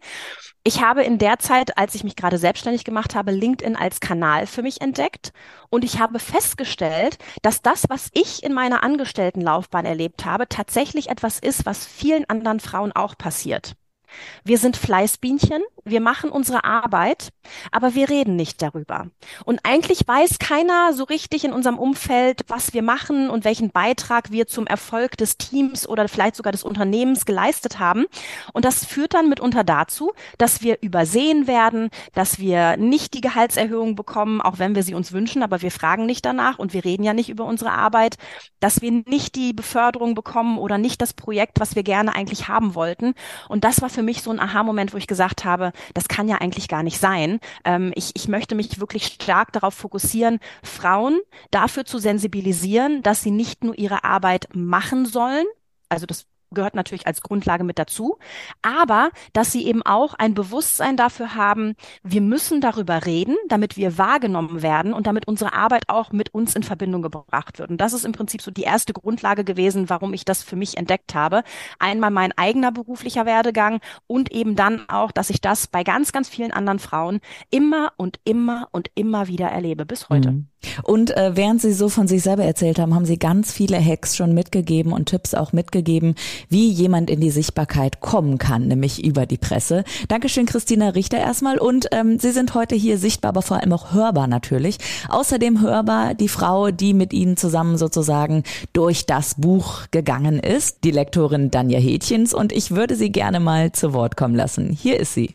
Ich 0.64 0.80
habe 0.80 1.02
in 1.02 1.18
der 1.18 1.38
Zeit, 1.38 1.76
als 1.76 1.94
ich 1.94 2.04
mich 2.04 2.14
gerade 2.14 2.38
selbstständig 2.38 2.84
gemacht 2.84 3.14
habe, 3.14 3.32
LinkedIn 3.32 3.74
als 3.74 4.00
Kanal 4.00 4.46
für 4.46 4.62
mich 4.62 4.80
entdeckt 4.80 5.32
und 5.70 5.84
ich 5.84 5.98
habe 5.98 6.18
festgestellt, 6.18 7.18
dass 7.42 7.62
das, 7.62 7.84
was 7.88 8.10
ich 8.12 8.44
in 8.44 8.52
meiner 8.52 8.84
Angestelltenlaufbahn 8.84 9.84
erlebt 9.84 10.24
habe, 10.24 10.48
tatsächlich 10.48 11.10
etwas 11.10 11.38
ist, 11.38 11.66
was 11.66 11.86
vielen 11.86 12.28
anderen 12.28 12.60
Frauen 12.60 12.92
auch 12.92 13.18
passiert. 13.18 13.74
Wir 14.44 14.58
sind 14.58 14.76
Fleißbienchen, 14.76 15.62
wir 15.84 16.00
machen 16.00 16.30
unsere 16.30 16.64
Arbeit, 16.64 17.30
aber 17.72 17.94
wir 17.94 18.08
reden 18.08 18.36
nicht 18.36 18.62
darüber. 18.62 19.08
Und 19.44 19.60
eigentlich 19.64 20.06
weiß 20.06 20.38
keiner 20.38 20.92
so 20.92 21.04
richtig 21.04 21.44
in 21.44 21.52
unserem 21.52 21.78
Umfeld, 21.78 22.42
was 22.46 22.72
wir 22.72 22.82
machen 22.82 23.30
und 23.30 23.44
welchen 23.44 23.70
Beitrag 23.70 24.30
wir 24.30 24.46
zum 24.46 24.66
Erfolg 24.66 25.16
des 25.16 25.38
Teams 25.38 25.88
oder 25.88 26.08
vielleicht 26.08 26.36
sogar 26.36 26.52
des 26.52 26.62
Unternehmens 26.62 27.24
geleistet 27.24 27.78
haben. 27.78 28.06
Und 28.52 28.64
das 28.64 28.84
führt 28.84 29.14
dann 29.14 29.28
mitunter 29.28 29.64
dazu, 29.64 30.12
dass 30.38 30.62
wir 30.62 30.78
übersehen 30.82 31.46
werden, 31.46 31.90
dass 32.14 32.38
wir 32.38 32.76
nicht 32.76 33.14
die 33.14 33.20
Gehaltserhöhung 33.20 33.96
bekommen, 33.96 34.40
auch 34.40 34.58
wenn 34.58 34.74
wir 34.74 34.84
sie 34.84 34.94
uns 34.94 35.12
wünschen, 35.12 35.42
aber 35.42 35.62
wir 35.62 35.72
fragen 35.72 36.06
nicht 36.06 36.24
danach 36.24 36.58
und 36.58 36.72
wir 36.74 36.84
reden 36.84 37.02
ja 37.02 37.12
nicht 37.12 37.28
über 37.28 37.44
unsere 37.44 37.72
Arbeit, 37.72 38.16
dass 38.60 38.82
wir 38.82 38.92
nicht 38.92 39.34
die 39.34 39.52
Beförderung 39.52 40.14
bekommen 40.14 40.58
oder 40.58 40.78
nicht 40.78 41.02
das 41.02 41.12
Projekt, 41.12 41.58
was 41.58 41.74
wir 41.74 41.82
gerne 41.82 42.14
eigentlich 42.14 42.46
haben 42.46 42.74
wollten. 42.76 43.14
Und 43.48 43.64
das 43.64 43.82
war 43.82 43.90
für 43.90 44.02
mich 44.02 44.22
so 44.22 44.30
ein 44.30 44.40
Aha-Moment, 44.40 44.92
wo 44.92 44.98
ich 44.98 45.06
gesagt 45.06 45.44
habe, 45.44 45.71
das 45.94 46.08
kann 46.08 46.28
ja 46.28 46.36
eigentlich 46.36 46.68
gar 46.68 46.82
nicht 46.82 46.98
sein. 46.98 47.40
Ähm, 47.64 47.92
ich, 47.94 48.12
ich 48.14 48.28
möchte 48.28 48.54
mich 48.54 48.80
wirklich 48.80 49.06
stark 49.06 49.52
darauf 49.52 49.74
fokussieren, 49.74 50.38
Frauen 50.62 51.20
dafür 51.50 51.84
zu 51.84 51.98
sensibilisieren, 51.98 53.02
dass 53.02 53.22
sie 53.22 53.30
nicht 53.30 53.64
nur 53.64 53.78
ihre 53.78 54.04
Arbeit 54.04 54.48
machen 54.54 55.06
sollen, 55.06 55.46
also 55.88 56.06
das 56.06 56.26
gehört 56.52 56.74
natürlich 56.74 57.06
als 57.06 57.22
Grundlage 57.22 57.64
mit 57.64 57.78
dazu, 57.78 58.18
aber 58.62 59.10
dass 59.32 59.52
sie 59.52 59.66
eben 59.66 59.82
auch 59.82 60.14
ein 60.14 60.34
Bewusstsein 60.34 60.96
dafür 60.96 61.34
haben, 61.34 61.74
wir 62.02 62.20
müssen 62.20 62.60
darüber 62.60 63.06
reden, 63.06 63.36
damit 63.48 63.76
wir 63.76 63.98
wahrgenommen 63.98 64.62
werden 64.62 64.92
und 64.92 65.06
damit 65.06 65.26
unsere 65.28 65.52
Arbeit 65.52 65.84
auch 65.88 66.12
mit 66.12 66.34
uns 66.34 66.54
in 66.54 66.62
Verbindung 66.62 67.02
gebracht 67.02 67.58
wird. 67.58 67.70
Und 67.70 67.80
das 67.80 67.92
ist 67.92 68.04
im 68.04 68.12
Prinzip 68.12 68.42
so 68.42 68.50
die 68.50 68.62
erste 68.62 68.92
Grundlage 68.92 69.44
gewesen, 69.44 69.88
warum 69.90 70.14
ich 70.14 70.24
das 70.24 70.42
für 70.42 70.56
mich 70.56 70.76
entdeckt 70.76 71.14
habe. 71.14 71.42
Einmal 71.78 72.10
mein 72.10 72.32
eigener 72.36 72.72
beruflicher 72.72 73.26
Werdegang 73.26 73.80
und 74.06 74.32
eben 74.32 74.56
dann 74.56 74.88
auch, 74.88 75.12
dass 75.12 75.30
ich 75.30 75.40
das 75.40 75.66
bei 75.66 75.84
ganz, 75.84 76.12
ganz 76.12 76.28
vielen 76.28 76.52
anderen 76.52 76.78
Frauen 76.78 77.20
immer 77.50 77.92
und 77.96 78.18
immer 78.24 78.68
und 78.72 78.90
immer 78.94 79.26
wieder 79.26 79.48
erlebe 79.48 79.86
bis 79.86 80.08
heute. 80.08 80.32
Mhm. 80.32 80.51
Und 80.82 81.16
äh, 81.16 81.32
während 81.34 81.60
Sie 81.60 81.72
so 81.72 81.88
von 81.88 82.08
sich 82.08 82.22
selber 82.22 82.44
erzählt 82.44 82.78
haben, 82.78 82.94
haben 82.94 83.04
Sie 83.04 83.18
ganz 83.18 83.52
viele 83.52 83.82
Hacks 83.82 84.16
schon 84.16 84.34
mitgegeben 84.34 84.92
und 84.92 85.06
Tipps 85.06 85.34
auch 85.34 85.52
mitgegeben, 85.52 86.14
wie 86.48 86.68
jemand 86.68 87.10
in 87.10 87.20
die 87.20 87.30
Sichtbarkeit 87.30 88.00
kommen 88.00 88.38
kann, 88.38 88.68
nämlich 88.68 89.04
über 89.04 89.26
die 89.26 89.38
Presse. 89.38 89.84
Dankeschön, 90.08 90.46
Christina 90.46 90.90
Richter 90.90 91.18
erstmal. 91.18 91.58
Und 91.58 91.88
ähm, 91.92 92.18
Sie 92.18 92.30
sind 92.30 92.54
heute 92.54 92.74
hier 92.74 92.98
sichtbar, 92.98 93.30
aber 93.30 93.42
vor 93.42 93.58
allem 93.58 93.72
auch 93.72 93.92
hörbar 93.92 94.26
natürlich. 94.26 94.78
Außerdem 95.08 95.60
hörbar 95.60 96.14
die 96.14 96.28
Frau, 96.28 96.70
die 96.70 96.94
mit 96.94 97.12
Ihnen 97.12 97.36
zusammen 97.36 97.78
sozusagen 97.78 98.42
durch 98.72 99.06
das 99.06 99.34
Buch 99.36 99.82
gegangen 99.90 100.38
ist, 100.38 100.84
die 100.84 100.90
Lektorin 100.90 101.50
Danja 101.50 101.78
Hätchens. 101.78 102.34
Und 102.34 102.52
ich 102.52 102.70
würde 102.70 102.96
Sie 102.96 103.10
gerne 103.10 103.40
mal 103.40 103.72
zu 103.72 103.92
Wort 103.92 104.16
kommen 104.16 104.34
lassen. 104.34 104.70
Hier 104.70 104.98
ist 104.98 105.14
sie. 105.14 105.34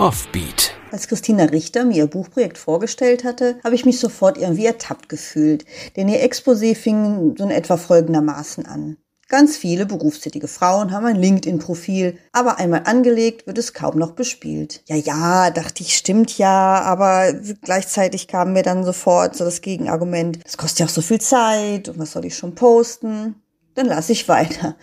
Offbeat. 0.00 0.72
Als 0.92 1.08
Christina 1.08 1.44
Richter 1.44 1.84
mir 1.84 1.98
ihr 1.98 2.06
Buchprojekt 2.06 2.56
vorgestellt 2.56 3.22
hatte, 3.22 3.60
habe 3.62 3.74
ich 3.74 3.84
mich 3.84 4.00
sofort 4.00 4.38
irgendwie 4.38 4.64
ertappt 4.64 5.10
gefühlt, 5.10 5.66
denn 5.94 6.08
ihr 6.08 6.24
Exposé 6.24 6.74
fing 6.74 7.34
so 7.36 7.44
in 7.44 7.50
etwa 7.50 7.76
folgendermaßen 7.76 8.64
an. 8.64 8.96
Ganz 9.28 9.58
viele 9.58 9.84
berufstätige 9.84 10.48
Frauen 10.48 10.92
haben 10.92 11.04
ein 11.04 11.16
LinkedIn-Profil, 11.16 12.16
aber 12.32 12.58
einmal 12.58 12.84
angelegt 12.86 13.46
wird 13.46 13.58
es 13.58 13.74
kaum 13.74 13.98
noch 13.98 14.12
bespielt. 14.12 14.82
Ja, 14.88 14.96
ja, 14.96 15.50
dachte 15.50 15.82
ich, 15.82 15.94
stimmt 15.94 16.38
ja, 16.38 16.80
aber 16.80 17.34
gleichzeitig 17.60 18.26
kam 18.26 18.54
mir 18.54 18.62
dann 18.62 18.84
sofort 18.84 19.36
so 19.36 19.44
das 19.44 19.60
Gegenargument, 19.60 20.38
das 20.46 20.56
kostet 20.56 20.78
ja 20.78 20.86
auch 20.86 20.90
so 20.90 21.02
viel 21.02 21.20
Zeit 21.20 21.90
und 21.90 21.98
was 21.98 22.12
soll 22.12 22.24
ich 22.24 22.38
schon 22.38 22.54
posten? 22.54 23.34
Dann 23.74 23.86
lasse 23.86 24.12
ich 24.12 24.28
weiter. 24.28 24.76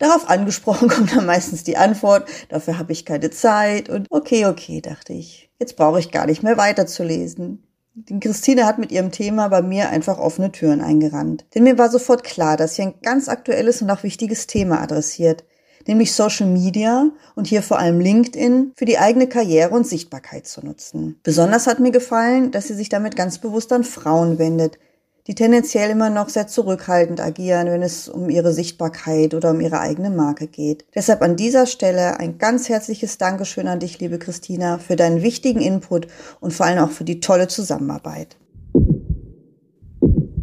Darauf 0.00 0.28
angesprochen 0.28 0.88
kommt 0.88 1.14
dann 1.14 1.26
meistens 1.26 1.62
die 1.62 1.76
Antwort, 1.76 2.28
dafür 2.48 2.78
habe 2.78 2.90
ich 2.90 3.04
keine 3.04 3.30
Zeit 3.30 3.88
und 3.88 4.08
okay, 4.10 4.46
okay, 4.46 4.80
dachte 4.80 5.12
ich. 5.12 5.50
Jetzt 5.60 5.76
brauche 5.76 6.00
ich 6.00 6.10
gar 6.10 6.26
nicht 6.26 6.42
mehr 6.42 6.56
weiterzulesen. 6.56 7.62
Die 7.94 8.18
Christine 8.18 8.66
hat 8.66 8.78
mit 8.78 8.92
ihrem 8.92 9.10
Thema 9.10 9.48
bei 9.48 9.62
mir 9.62 9.90
einfach 9.90 10.18
offene 10.18 10.52
Türen 10.52 10.80
eingerannt. 10.80 11.44
Denn 11.54 11.64
mir 11.64 11.76
war 11.76 11.90
sofort 11.90 12.24
klar, 12.24 12.56
dass 12.56 12.76
sie 12.76 12.82
ein 12.82 12.94
ganz 13.02 13.28
aktuelles 13.28 13.82
und 13.82 13.90
auch 13.90 14.02
wichtiges 14.02 14.46
Thema 14.46 14.80
adressiert, 14.80 15.44
nämlich 15.86 16.14
Social 16.14 16.46
Media 16.46 17.10
und 17.34 17.46
hier 17.46 17.62
vor 17.62 17.78
allem 17.78 18.00
LinkedIn 18.00 18.72
für 18.74 18.86
die 18.86 18.98
eigene 18.98 19.28
Karriere 19.28 19.74
und 19.74 19.86
Sichtbarkeit 19.86 20.46
zu 20.46 20.64
nutzen. 20.64 21.20
Besonders 21.22 21.66
hat 21.66 21.78
mir 21.78 21.90
gefallen, 21.90 22.52
dass 22.52 22.68
sie 22.68 22.74
sich 22.74 22.88
damit 22.88 23.16
ganz 23.16 23.38
bewusst 23.38 23.70
an 23.72 23.84
Frauen 23.84 24.38
wendet, 24.38 24.78
die 25.26 25.34
tendenziell 25.34 25.90
immer 25.90 26.10
noch 26.10 26.28
sehr 26.28 26.46
zurückhaltend 26.46 27.20
agieren, 27.20 27.68
wenn 27.68 27.82
es 27.82 28.08
um 28.08 28.30
ihre 28.30 28.52
Sichtbarkeit 28.52 29.34
oder 29.34 29.50
um 29.50 29.60
ihre 29.60 29.80
eigene 29.80 30.10
Marke 30.10 30.46
geht. 30.46 30.84
Deshalb 30.94 31.22
an 31.22 31.36
dieser 31.36 31.66
Stelle 31.66 32.18
ein 32.18 32.38
ganz 32.38 32.68
herzliches 32.68 33.18
Dankeschön 33.18 33.68
an 33.68 33.80
dich, 33.80 33.98
liebe 34.00 34.18
Christina, 34.18 34.78
für 34.78 34.96
deinen 34.96 35.22
wichtigen 35.22 35.60
Input 35.60 36.06
und 36.40 36.52
vor 36.52 36.66
allem 36.66 36.78
auch 36.78 36.90
für 36.90 37.04
die 37.04 37.20
tolle 37.20 37.48
Zusammenarbeit. 37.48 38.36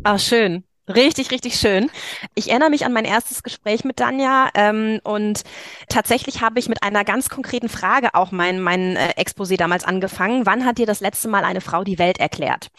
Ah, 0.04 0.20
schön. 0.20 0.64
Richtig, 0.90 1.32
richtig 1.32 1.60
schön. 1.60 1.92
Ich 2.34 2.50
erinnere 2.50 2.70
mich 2.70 2.86
an 2.86 2.94
mein 2.94 3.04
erstes 3.04 3.44
Gespräch 3.44 3.84
mit 3.84 4.00
Danja 4.00 4.50
ähm, 4.56 5.02
und 5.04 5.42
tatsächlich 5.90 6.40
habe 6.40 6.60
ich 6.60 6.70
mit 6.70 6.82
einer 6.82 7.04
ganz 7.04 7.28
konkreten 7.28 7.68
Frage 7.68 8.14
auch 8.14 8.32
mein, 8.32 8.62
mein 8.62 8.96
äh, 8.96 9.14
Exposé 9.18 9.58
damals 9.58 9.84
angefangen. 9.84 10.46
Wann 10.46 10.64
hat 10.64 10.78
dir 10.78 10.86
das 10.86 11.02
letzte 11.02 11.28
Mal 11.28 11.44
eine 11.44 11.60
Frau 11.60 11.84
die 11.84 12.00
Welt 12.00 12.20
erklärt? 12.20 12.70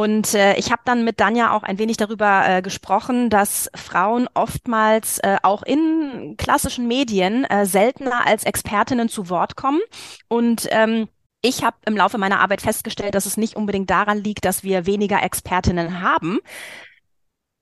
Und 0.00 0.32
äh, 0.32 0.54
ich 0.54 0.72
habe 0.72 0.80
dann 0.86 1.04
mit 1.04 1.20
Danja 1.20 1.52
auch 1.52 1.62
ein 1.62 1.78
wenig 1.78 1.98
darüber 1.98 2.48
äh, 2.48 2.62
gesprochen, 2.62 3.28
dass 3.28 3.70
Frauen 3.74 4.30
oftmals 4.32 5.18
äh, 5.18 5.36
auch 5.42 5.62
in 5.62 6.36
klassischen 6.38 6.88
Medien 6.88 7.44
äh, 7.44 7.66
seltener 7.66 8.26
als 8.26 8.44
Expertinnen 8.44 9.10
zu 9.10 9.28
Wort 9.28 9.56
kommen. 9.56 9.82
Und 10.26 10.66
ähm, 10.70 11.08
ich 11.42 11.64
habe 11.64 11.76
im 11.84 11.98
Laufe 11.98 12.16
meiner 12.16 12.40
Arbeit 12.40 12.62
festgestellt, 12.62 13.14
dass 13.14 13.26
es 13.26 13.36
nicht 13.36 13.56
unbedingt 13.56 13.90
daran 13.90 14.24
liegt, 14.24 14.46
dass 14.46 14.64
wir 14.64 14.86
weniger 14.86 15.22
Expertinnen 15.22 16.00
haben, 16.00 16.38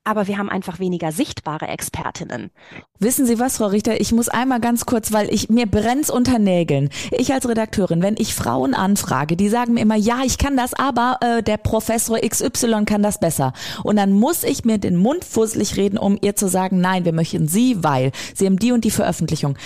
aber 0.04 0.26
wir 0.26 0.38
haben 0.38 0.48
einfach 0.48 0.78
weniger 0.78 1.12
sichtbare 1.12 1.68
Expertinnen. 1.68 2.50
Wissen 2.98 3.26
Sie 3.26 3.38
was, 3.38 3.58
Frau 3.58 3.66
Richter? 3.66 4.00
Ich 4.00 4.12
muss 4.12 4.28
einmal 4.28 4.60
ganz 4.60 4.86
kurz, 4.86 5.12
weil 5.12 5.32
ich 5.32 5.50
mir 5.50 5.66
brennt's 5.66 6.10
unter 6.10 6.38
Nägeln. 6.38 6.88
Ich 7.10 7.32
als 7.32 7.48
Redakteurin, 7.48 8.02
wenn 8.02 8.16
ich 8.16 8.34
Frauen 8.34 8.74
anfrage, 8.74 9.36
die 9.36 9.48
sagen 9.48 9.74
mir 9.74 9.80
immer, 9.80 9.96
ja, 9.96 10.22
ich 10.24 10.38
kann 10.38 10.56
das, 10.56 10.74
aber 10.74 11.18
äh, 11.20 11.42
der 11.42 11.58
Professor 11.58 12.18
XY 12.18 12.84
kann 12.86 13.02
das 13.02 13.20
besser. 13.20 13.52
Und 13.84 13.96
dann 13.96 14.12
muss 14.12 14.44
ich 14.44 14.64
mir 14.64 14.78
den 14.78 14.96
Mund 14.96 15.24
fusselig 15.24 15.76
reden, 15.76 15.98
um 15.98 16.18
ihr 16.20 16.34
zu 16.36 16.48
sagen, 16.48 16.80
nein, 16.80 17.04
wir 17.04 17.12
möchten 17.12 17.46
Sie, 17.46 17.82
weil 17.84 18.12
Sie 18.34 18.46
haben 18.46 18.58
die 18.58 18.72
und 18.72 18.84
die 18.84 18.90
Veröffentlichung. 18.90 19.58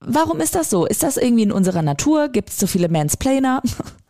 Warum 0.00 0.40
ist 0.40 0.54
das 0.54 0.70
so? 0.70 0.86
Ist 0.86 1.02
das 1.02 1.16
irgendwie 1.16 1.44
in 1.44 1.52
unserer 1.52 1.82
Natur? 1.82 2.28
Gibt 2.28 2.50
es 2.50 2.56
zu 2.56 2.66
viele 2.66 2.88
Mansplainer? 2.88 3.62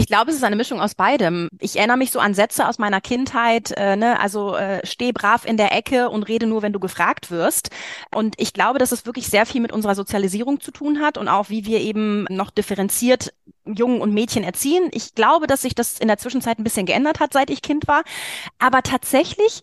Ich 0.00 0.06
glaube, 0.06 0.30
es 0.30 0.36
ist 0.38 0.44
eine 0.44 0.56
Mischung 0.56 0.80
aus 0.80 0.94
beidem. 0.94 1.50
Ich 1.60 1.76
erinnere 1.76 1.98
mich 1.98 2.10
so 2.10 2.20
an 2.20 2.32
Sätze 2.32 2.66
aus 2.66 2.78
meiner 2.78 3.02
Kindheit, 3.02 3.72
äh, 3.76 3.96
ne? 3.96 4.18
also 4.18 4.56
äh, 4.56 4.80
steh 4.86 5.12
brav 5.12 5.44
in 5.44 5.58
der 5.58 5.76
Ecke 5.76 6.08
und 6.08 6.22
rede 6.22 6.46
nur, 6.46 6.62
wenn 6.62 6.72
du 6.72 6.80
gefragt 6.80 7.30
wirst. 7.30 7.68
Und 8.10 8.34
ich 8.38 8.54
glaube, 8.54 8.78
dass 8.78 8.92
es 8.92 9.04
wirklich 9.04 9.26
sehr 9.26 9.44
viel 9.44 9.60
mit 9.60 9.72
unserer 9.72 9.94
Sozialisierung 9.94 10.58
zu 10.58 10.70
tun 10.70 11.02
hat 11.02 11.18
und 11.18 11.28
auch, 11.28 11.50
wie 11.50 11.66
wir 11.66 11.80
eben 11.80 12.24
noch 12.30 12.50
differenziert 12.50 13.34
Jungen 13.66 14.00
und 14.00 14.14
Mädchen 14.14 14.42
erziehen. 14.42 14.88
Ich 14.92 15.14
glaube, 15.14 15.46
dass 15.46 15.60
sich 15.60 15.74
das 15.74 15.98
in 15.98 16.08
der 16.08 16.16
Zwischenzeit 16.16 16.58
ein 16.58 16.64
bisschen 16.64 16.86
geändert 16.86 17.20
hat, 17.20 17.34
seit 17.34 17.50
ich 17.50 17.60
Kind 17.60 17.86
war. 17.86 18.02
Aber 18.58 18.82
tatsächlich 18.82 19.60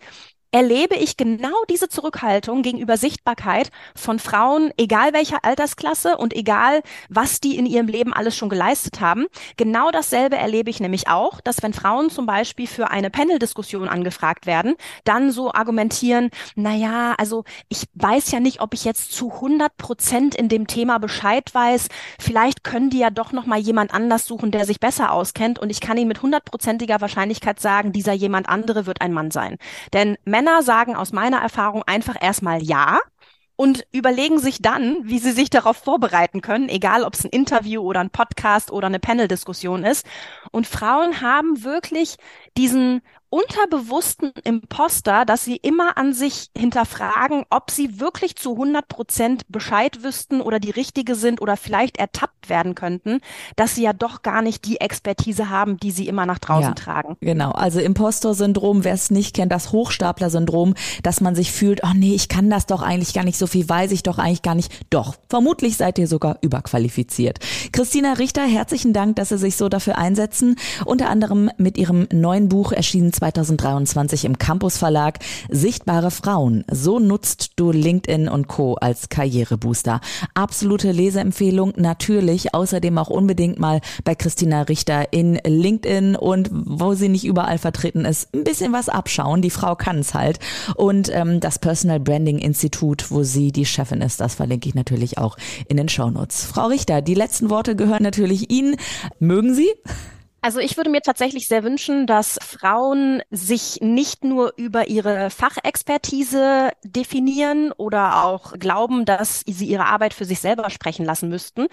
erlebe 0.51 0.95
ich 0.95 1.17
genau 1.17 1.53
diese 1.69 1.89
Zurückhaltung 1.89 2.61
gegenüber 2.61 2.97
Sichtbarkeit 2.97 3.69
von 3.95 4.19
Frauen, 4.19 4.71
egal 4.77 5.13
welcher 5.13 5.43
Altersklasse 5.43 6.17
und 6.17 6.33
egal, 6.35 6.81
was 7.09 7.39
die 7.39 7.57
in 7.57 7.65
ihrem 7.65 7.87
Leben 7.87 8.13
alles 8.13 8.35
schon 8.35 8.49
geleistet 8.49 9.01
haben. 9.01 9.27
Genau 9.57 9.91
dasselbe 9.91 10.37
erlebe 10.37 10.69
ich 10.69 10.79
nämlich 10.79 11.09
auch, 11.09 11.41
dass 11.41 11.61
wenn 11.63 11.73
Frauen 11.73 12.09
zum 12.09 12.25
Beispiel 12.25 12.67
für 12.67 12.89
eine 12.89 13.09
Panel-Diskussion 13.09 13.89
angefragt 13.89 14.45
werden, 14.45 14.75
dann 15.03 15.31
so 15.31 15.53
argumentieren, 15.53 16.29
na 16.55 16.73
ja, 16.73 17.13
also 17.17 17.43
ich 17.69 17.83
weiß 17.95 18.31
ja 18.31 18.39
nicht, 18.39 18.61
ob 18.61 18.73
ich 18.73 18.85
jetzt 18.85 19.11
zu 19.11 19.31
100 19.31 19.75
Prozent 19.77 20.35
in 20.35 20.49
dem 20.49 20.67
Thema 20.67 20.97
Bescheid 20.97 21.53
weiß. 21.53 21.87
Vielleicht 22.19 22.63
können 22.63 22.89
die 22.89 22.99
ja 22.99 23.09
doch 23.09 23.31
noch 23.31 23.45
mal 23.45 23.59
jemand 23.59 23.93
anders 23.93 24.25
suchen, 24.25 24.51
der 24.51 24.65
sich 24.65 24.79
besser 24.79 25.11
auskennt 25.11 25.59
und 25.59 25.69
ich 25.69 25.81
kann 25.81 25.97
ihnen 25.97 26.07
mit 26.07 26.21
hundertprozentiger 26.21 27.01
Wahrscheinlichkeit 27.01 27.59
sagen, 27.59 27.91
dieser 27.91 28.13
jemand 28.13 28.47
andere 28.49 28.85
wird 28.85 29.01
ein 29.01 29.13
Mann 29.13 29.31
sein. 29.31 29.57
Denn 29.93 30.17
Männer 30.37 30.61
sagen 30.61 30.95
aus 30.95 31.13
meiner 31.13 31.39
Erfahrung 31.39 31.81
einfach 31.87 32.15
erstmal 32.21 32.61
ja 32.61 32.99
und 33.55 33.87
überlegen 33.91 34.37
sich 34.37 34.61
dann, 34.61 34.97
wie 35.01 35.17
sie 35.17 35.31
sich 35.31 35.49
darauf 35.49 35.77
vorbereiten 35.77 36.41
können, 36.41 36.69
egal 36.69 37.03
ob 37.03 37.15
es 37.15 37.25
ein 37.25 37.31
Interview 37.31 37.81
oder 37.81 38.01
ein 38.01 38.11
Podcast 38.11 38.69
oder 38.69 38.85
eine 38.85 38.99
Panel-Diskussion 38.99 39.83
ist. 39.83 40.05
Und 40.51 40.67
Frauen 40.67 41.21
haben 41.21 41.63
wirklich 41.63 42.17
diesen 42.55 43.01
unterbewussten 43.29 44.31
Imposter, 44.43 45.25
dass 45.25 45.43
sie 45.43 45.57
immer 45.57 45.97
an 45.97 46.13
sich 46.13 46.49
hinterfragen, 46.57 47.43
ob 47.49 47.71
sie 47.71 47.99
wirklich 47.99 48.35
zu 48.37 48.53
100 48.53 48.87
Prozent 48.87 49.43
Bescheid 49.49 50.03
wüssten 50.03 50.41
oder 50.41 50.59
die 50.59 50.71
Richtige 50.71 51.15
sind 51.15 51.41
oder 51.41 51.57
vielleicht 51.57 51.97
ertappt 51.97 52.49
werden 52.49 52.75
könnten, 52.75 53.19
dass 53.57 53.75
sie 53.75 53.83
ja 53.83 53.93
doch 53.93 54.21
gar 54.21 54.41
nicht 54.41 54.65
die 54.65 54.79
Expertise 54.79 55.49
haben, 55.49 55.77
die 55.77 55.91
sie 55.91 56.07
immer 56.07 56.25
nach 56.25 56.39
draußen 56.39 56.69
ja, 56.69 56.73
tragen. 56.75 57.17
Genau, 57.19 57.51
also 57.51 57.79
Impostor-Syndrom, 57.79 58.85
wer 58.85 58.93
es 58.93 59.11
nicht 59.11 59.35
kennt, 59.35 59.51
das 59.51 59.71
Hochstapler-Syndrom, 59.71 60.75
dass 61.03 61.19
man 61.19 61.35
sich 61.35 61.51
fühlt, 61.51 61.81
oh 61.83 61.93
nee, 61.93 62.15
ich 62.15 62.29
kann 62.29 62.49
das 62.49 62.65
doch 62.65 62.81
eigentlich 62.81 63.13
gar 63.13 63.25
nicht, 63.25 63.37
so 63.37 63.47
viel 63.47 63.67
weiß 63.67 63.91
ich 63.91 64.03
doch 64.03 64.19
eigentlich 64.19 64.41
gar 64.41 64.55
nicht. 64.55 64.71
Doch, 64.89 65.15
vermutlich 65.29 65.75
seid 65.75 65.99
ihr 65.99 66.07
sogar 66.07 66.37
überqualifiziert. 66.41 67.39
Christina 67.73 68.13
Richter, 68.13 68.43
herzlichen 68.43 68.93
Dank, 68.93 69.17
dass 69.17 69.29
Sie 69.29 69.37
sich 69.37 69.57
so 69.57 69.67
dafür 69.67 69.97
einsetzen, 69.97 70.55
unter 70.85 71.09
anderem 71.09 71.51
mit 71.57 71.77
Ihrem 71.77 72.07
neuen 72.13 72.47
Buch 72.47 72.71
erschienen 72.71 73.11
2023 73.17 74.25
im 74.25 74.37
Campus 74.37 74.77
Verlag 74.77 75.17
Sichtbare 75.49 76.11
Frauen. 76.11 76.63
So 76.71 76.99
nutzt 76.99 77.53
du 77.55 77.71
LinkedIn 77.71 78.29
und 78.29 78.47
Co. 78.47 78.75
als 78.75 79.09
Karrierebooster. 79.09 80.01
Absolute 80.35 80.91
Leseempfehlung 80.91 81.73
natürlich. 81.77 82.53
Außerdem 82.53 82.97
auch 82.99 83.09
unbedingt 83.09 83.59
mal 83.59 83.81
bei 84.03 84.13
Christina 84.13 84.61
Richter 84.63 85.11
in 85.13 85.39
LinkedIn 85.43 86.15
und 86.15 86.49
wo 86.51 86.93
sie 86.93 87.09
nicht 87.09 87.25
überall 87.25 87.57
vertreten 87.57 88.05
ist, 88.05 88.33
ein 88.35 88.43
bisschen 88.43 88.71
was 88.71 88.87
abschauen. 88.87 89.41
Die 89.41 89.49
Frau 89.49 89.75
kann 89.75 89.99
es 89.99 90.13
halt. 90.13 90.39
Und 90.75 91.09
ähm, 91.11 91.39
das 91.39 91.57
Personal 91.57 91.99
Branding 91.99 92.37
Institut, 92.37 93.09
wo 93.09 93.23
sie 93.23 93.51
die 93.51 93.65
Chefin 93.65 94.01
ist, 94.01 94.19
das 94.19 94.35
verlinke 94.35 94.69
ich 94.69 94.75
natürlich 94.75 95.17
auch 95.17 95.37
in 95.67 95.77
den 95.77 95.89
Shownotes. 95.89 96.45
Frau 96.45 96.67
Richter, 96.67 97.01
die 97.01 97.15
letzten 97.15 97.49
Worte 97.49 97.75
gehören 97.75 98.03
natürlich 98.03 98.51
Ihnen. 98.51 98.75
Mögen 99.19 99.55
Sie? 99.55 99.69
Also 100.47 100.61
ich 100.61 100.77
würde 100.77 100.89
mir 100.89 101.01
tatsächlich 101.01 101.49
sehr 101.49 101.65
wünschen, 101.65 102.07
dass 102.07 102.39
Frauen 102.41 103.21
sich 103.29 103.79
nicht 103.81 104.23
nur 104.23 104.53
über 104.55 104.87
ihre 104.87 105.29
Fachexpertise 105.29 106.69
definieren 106.85 107.73
oder 107.73 108.23
auch 108.23 108.53
glauben, 108.57 109.03
dass 109.03 109.41
sie 109.45 109.65
ihre 109.65 109.87
Arbeit 109.87 110.13
für 110.13 110.23
sich 110.23 110.39
selber 110.39 110.69
sprechen 110.69 111.05
lassen 111.05 111.27
müssten, 111.27 111.67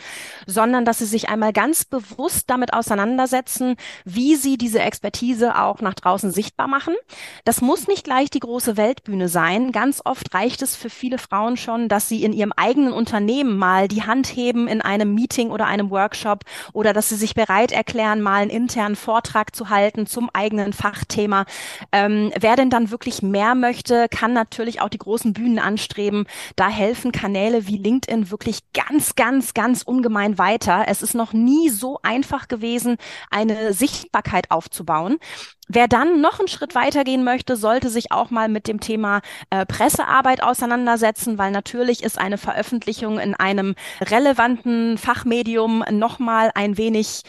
sondern 0.48 0.84
dass 0.84 0.98
sie 0.98 1.06
sich 1.06 1.28
einmal 1.28 1.52
ganz 1.52 1.84
bewusst 1.84 2.50
damit 2.50 2.72
auseinandersetzen, 2.72 3.76
wie 4.04 4.34
sie 4.34 4.58
diese 4.58 4.80
Expertise 4.80 5.56
auch 5.56 5.80
nach 5.80 5.94
draußen 5.94 6.32
sichtbar 6.32 6.66
machen. 6.66 6.96
Das 7.44 7.60
muss 7.60 7.86
nicht 7.86 8.02
gleich 8.02 8.28
die 8.28 8.40
große 8.40 8.76
Weltbühne 8.76 9.28
sein. 9.28 9.70
Ganz 9.70 10.02
oft 10.04 10.34
reicht 10.34 10.62
es 10.62 10.74
für 10.74 10.90
viele 10.90 11.18
Frauen 11.18 11.56
schon, 11.56 11.88
dass 11.88 12.08
sie 12.08 12.24
in 12.24 12.32
ihrem 12.32 12.50
eigenen 12.50 12.92
Unternehmen 12.92 13.56
mal 13.56 13.86
die 13.86 14.02
Hand 14.02 14.26
heben 14.26 14.66
in 14.66 14.80
einem 14.80 15.14
Meeting 15.14 15.50
oder 15.50 15.66
einem 15.66 15.90
Workshop 15.90 16.40
oder 16.72 16.92
dass 16.92 17.08
sie 17.08 17.14
sich 17.14 17.36
bereit 17.36 17.70
erklären, 17.70 18.20
mal 18.20 18.42
ein 18.42 18.63
internen 18.64 18.96
Vortrag 18.96 19.54
zu 19.54 19.68
halten 19.68 20.06
zum 20.06 20.30
eigenen 20.32 20.72
Fachthema. 20.72 21.44
Ähm, 21.92 22.32
wer 22.38 22.56
denn 22.56 22.70
dann 22.70 22.90
wirklich 22.90 23.20
mehr 23.20 23.54
möchte, 23.54 24.08
kann 24.08 24.32
natürlich 24.32 24.80
auch 24.80 24.88
die 24.88 24.98
großen 24.98 25.34
Bühnen 25.34 25.58
anstreben. 25.58 26.26
Da 26.56 26.68
helfen 26.68 27.12
Kanäle 27.12 27.66
wie 27.66 27.76
LinkedIn 27.76 28.30
wirklich 28.30 28.60
ganz, 28.72 29.14
ganz, 29.14 29.52
ganz 29.52 29.82
ungemein 29.82 30.38
weiter. 30.38 30.84
Es 30.88 31.02
ist 31.02 31.14
noch 31.14 31.34
nie 31.34 31.68
so 31.68 31.98
einfach 32.02 32.48
gewesen, 32.48 32.96
eine 33.30 33.74
Sichtbarkeit 33.74 34.50
aufzubauen. 34.50 35.18
Wer 35.66 35.88
dann 35.88 36.20
noch 36.20 36.40
einen 36.40 36.48
Schritt 36.48 36.74
weitergehen 36.74 37.24
möchte, 37.24 37.56
sollte 37.56 37.88
sich 37.88 38.12
auch 38.12 38.30
mal 38.30 38.48
mit 38.48 38.68
dem 38.68 38.80
Thema 38.80 39.22
äh, 39.48 39.64
Pressearbeit 39.64 40.42
auseinandersetzen, 40.42 41.38
weil 41.38 41.52
natürlich 41.52 42.02
ist 42.02 42.18
eine 42.18 42.36
Veröffentlichung 42.36 43.18
in 43.18 43.34
einem 43.34 43.74
relevanten 44.00 44.98
Fachmedium 44.98 45.82
nochmal 45.90 46.50
ein 46.54 46.76
wenig 46.76 47.22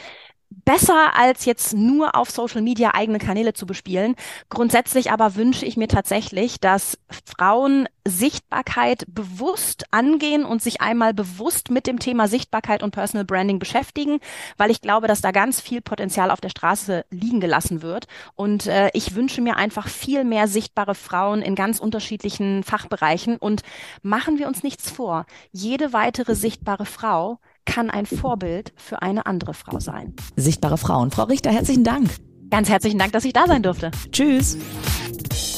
besser 0.63 1.15
als 1.15 1.45
jetzt 1.45 1.73
nur 1.73 2.15
auf 2.15 2.29
Social 2.29 2.61
Media 2.61 2.93
eigene 2.93 3.19
Kanäle 3.19 3.53
zu 3.53 3.65
bespielen. 3.65 4.15
Grundsätzlich 4.49 5.11
aber 5.11 5.35
wünsche 5.35 5.65
ich 5.65 5.77
mir 5.77 5.87
tatsächlich, 5.87 6.59
dass 6.59 6.97
Frauen 7.25 7.87
Sichtbarkeit 8.07 9.03
bewusst 9.07 9.85
angehen 9.91 10.45
und 10.45 10.61
sich 10.61 10.79
einmal 10.79 11.13
bewusst 11.13 11.71
mit 11.71 11.87
dem 11.87 11.97
Thema 11.97 12.27
Sichtbarkeit 12.27 12.83
und 12.83 12.91
Personal 12.91 13.25
Branding 13.25 13.57
beschäftigen, 13.57 14.19
weil 14.57 14.69
ich 14.69 14.81
glaube, 14.81 15.07
dass 15.07 15.21
da 15.21 15.31
ganz 15.31 15.59
viel 15.59 15.81
Potenzial 15.81 16.29
auf 16.29 16.39
der 16.39 16.49
Straße 16.49 17.05
liegen 17.09 17.39
gelassen 17.39 17.81
wird. 17.81 18.05
Und 18.35 18.67
äh, 18.67 18.91
ich 18.93 19.15
wünsche 19.15 19.41
mir 19.41 19.57
einfach 19.57 19.87
viel 19.87 20.23
mehr 20.23 20.47
sichtbare 20.47 20.93
Frauen 20.93 21.41
in 21.41 21.55
ganz 21.55 21.79
unterschiedlichen 21.79 22.63
Fachbereichen. 22.63 23.37
Und 23.37 23.63
machen 24.03 24.37
wir 24.37 24.47
uns 24.47 24.61
nichts 24.61 24.91
vor. 24.91 25.25
Jede 25.51 25.91
weitere 25.91 26.35
sichtbare 26.35 26.85
Frau 26.85 27.39
kann 27.65 27.89
ein 27.89 28.05
Vorbild 28.05 28.73
für 28.75 29.01
eine 29.01 29.25
andere 29.25 29.53
Frau 29.53 29.79
sein. 29.79 30.13
Sichtbare 30.35 30.77
Frauen. 30.77 31.11
Frau 31.11 31.23
Richter, 31.23 31.51
herzlichen 31.51 31.83
Dank. 31.83 32.09
Ganz 32.49 32.69
herzlichen 32.69 32.99
Dank, 32.99 33.11
dass 33.11 33.25
ich 33.25 33.33
da 33.33 33.47
sein 33.47 33.63
durfte. 33.63 33.91
Tschüss. 34.11 34.57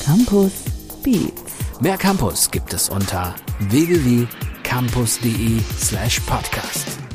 Campus 0.03 0.51
Beats. 1.03 1.53
Mehr 1.79 1.97
Campus 1.97 2.49
gibt 2.49 2.73
es 2.73 2.89
unter 2.89 3.35
www.campus.de 3.59 5.59
slash 5.79 6.19
podcast. 6.21 7.06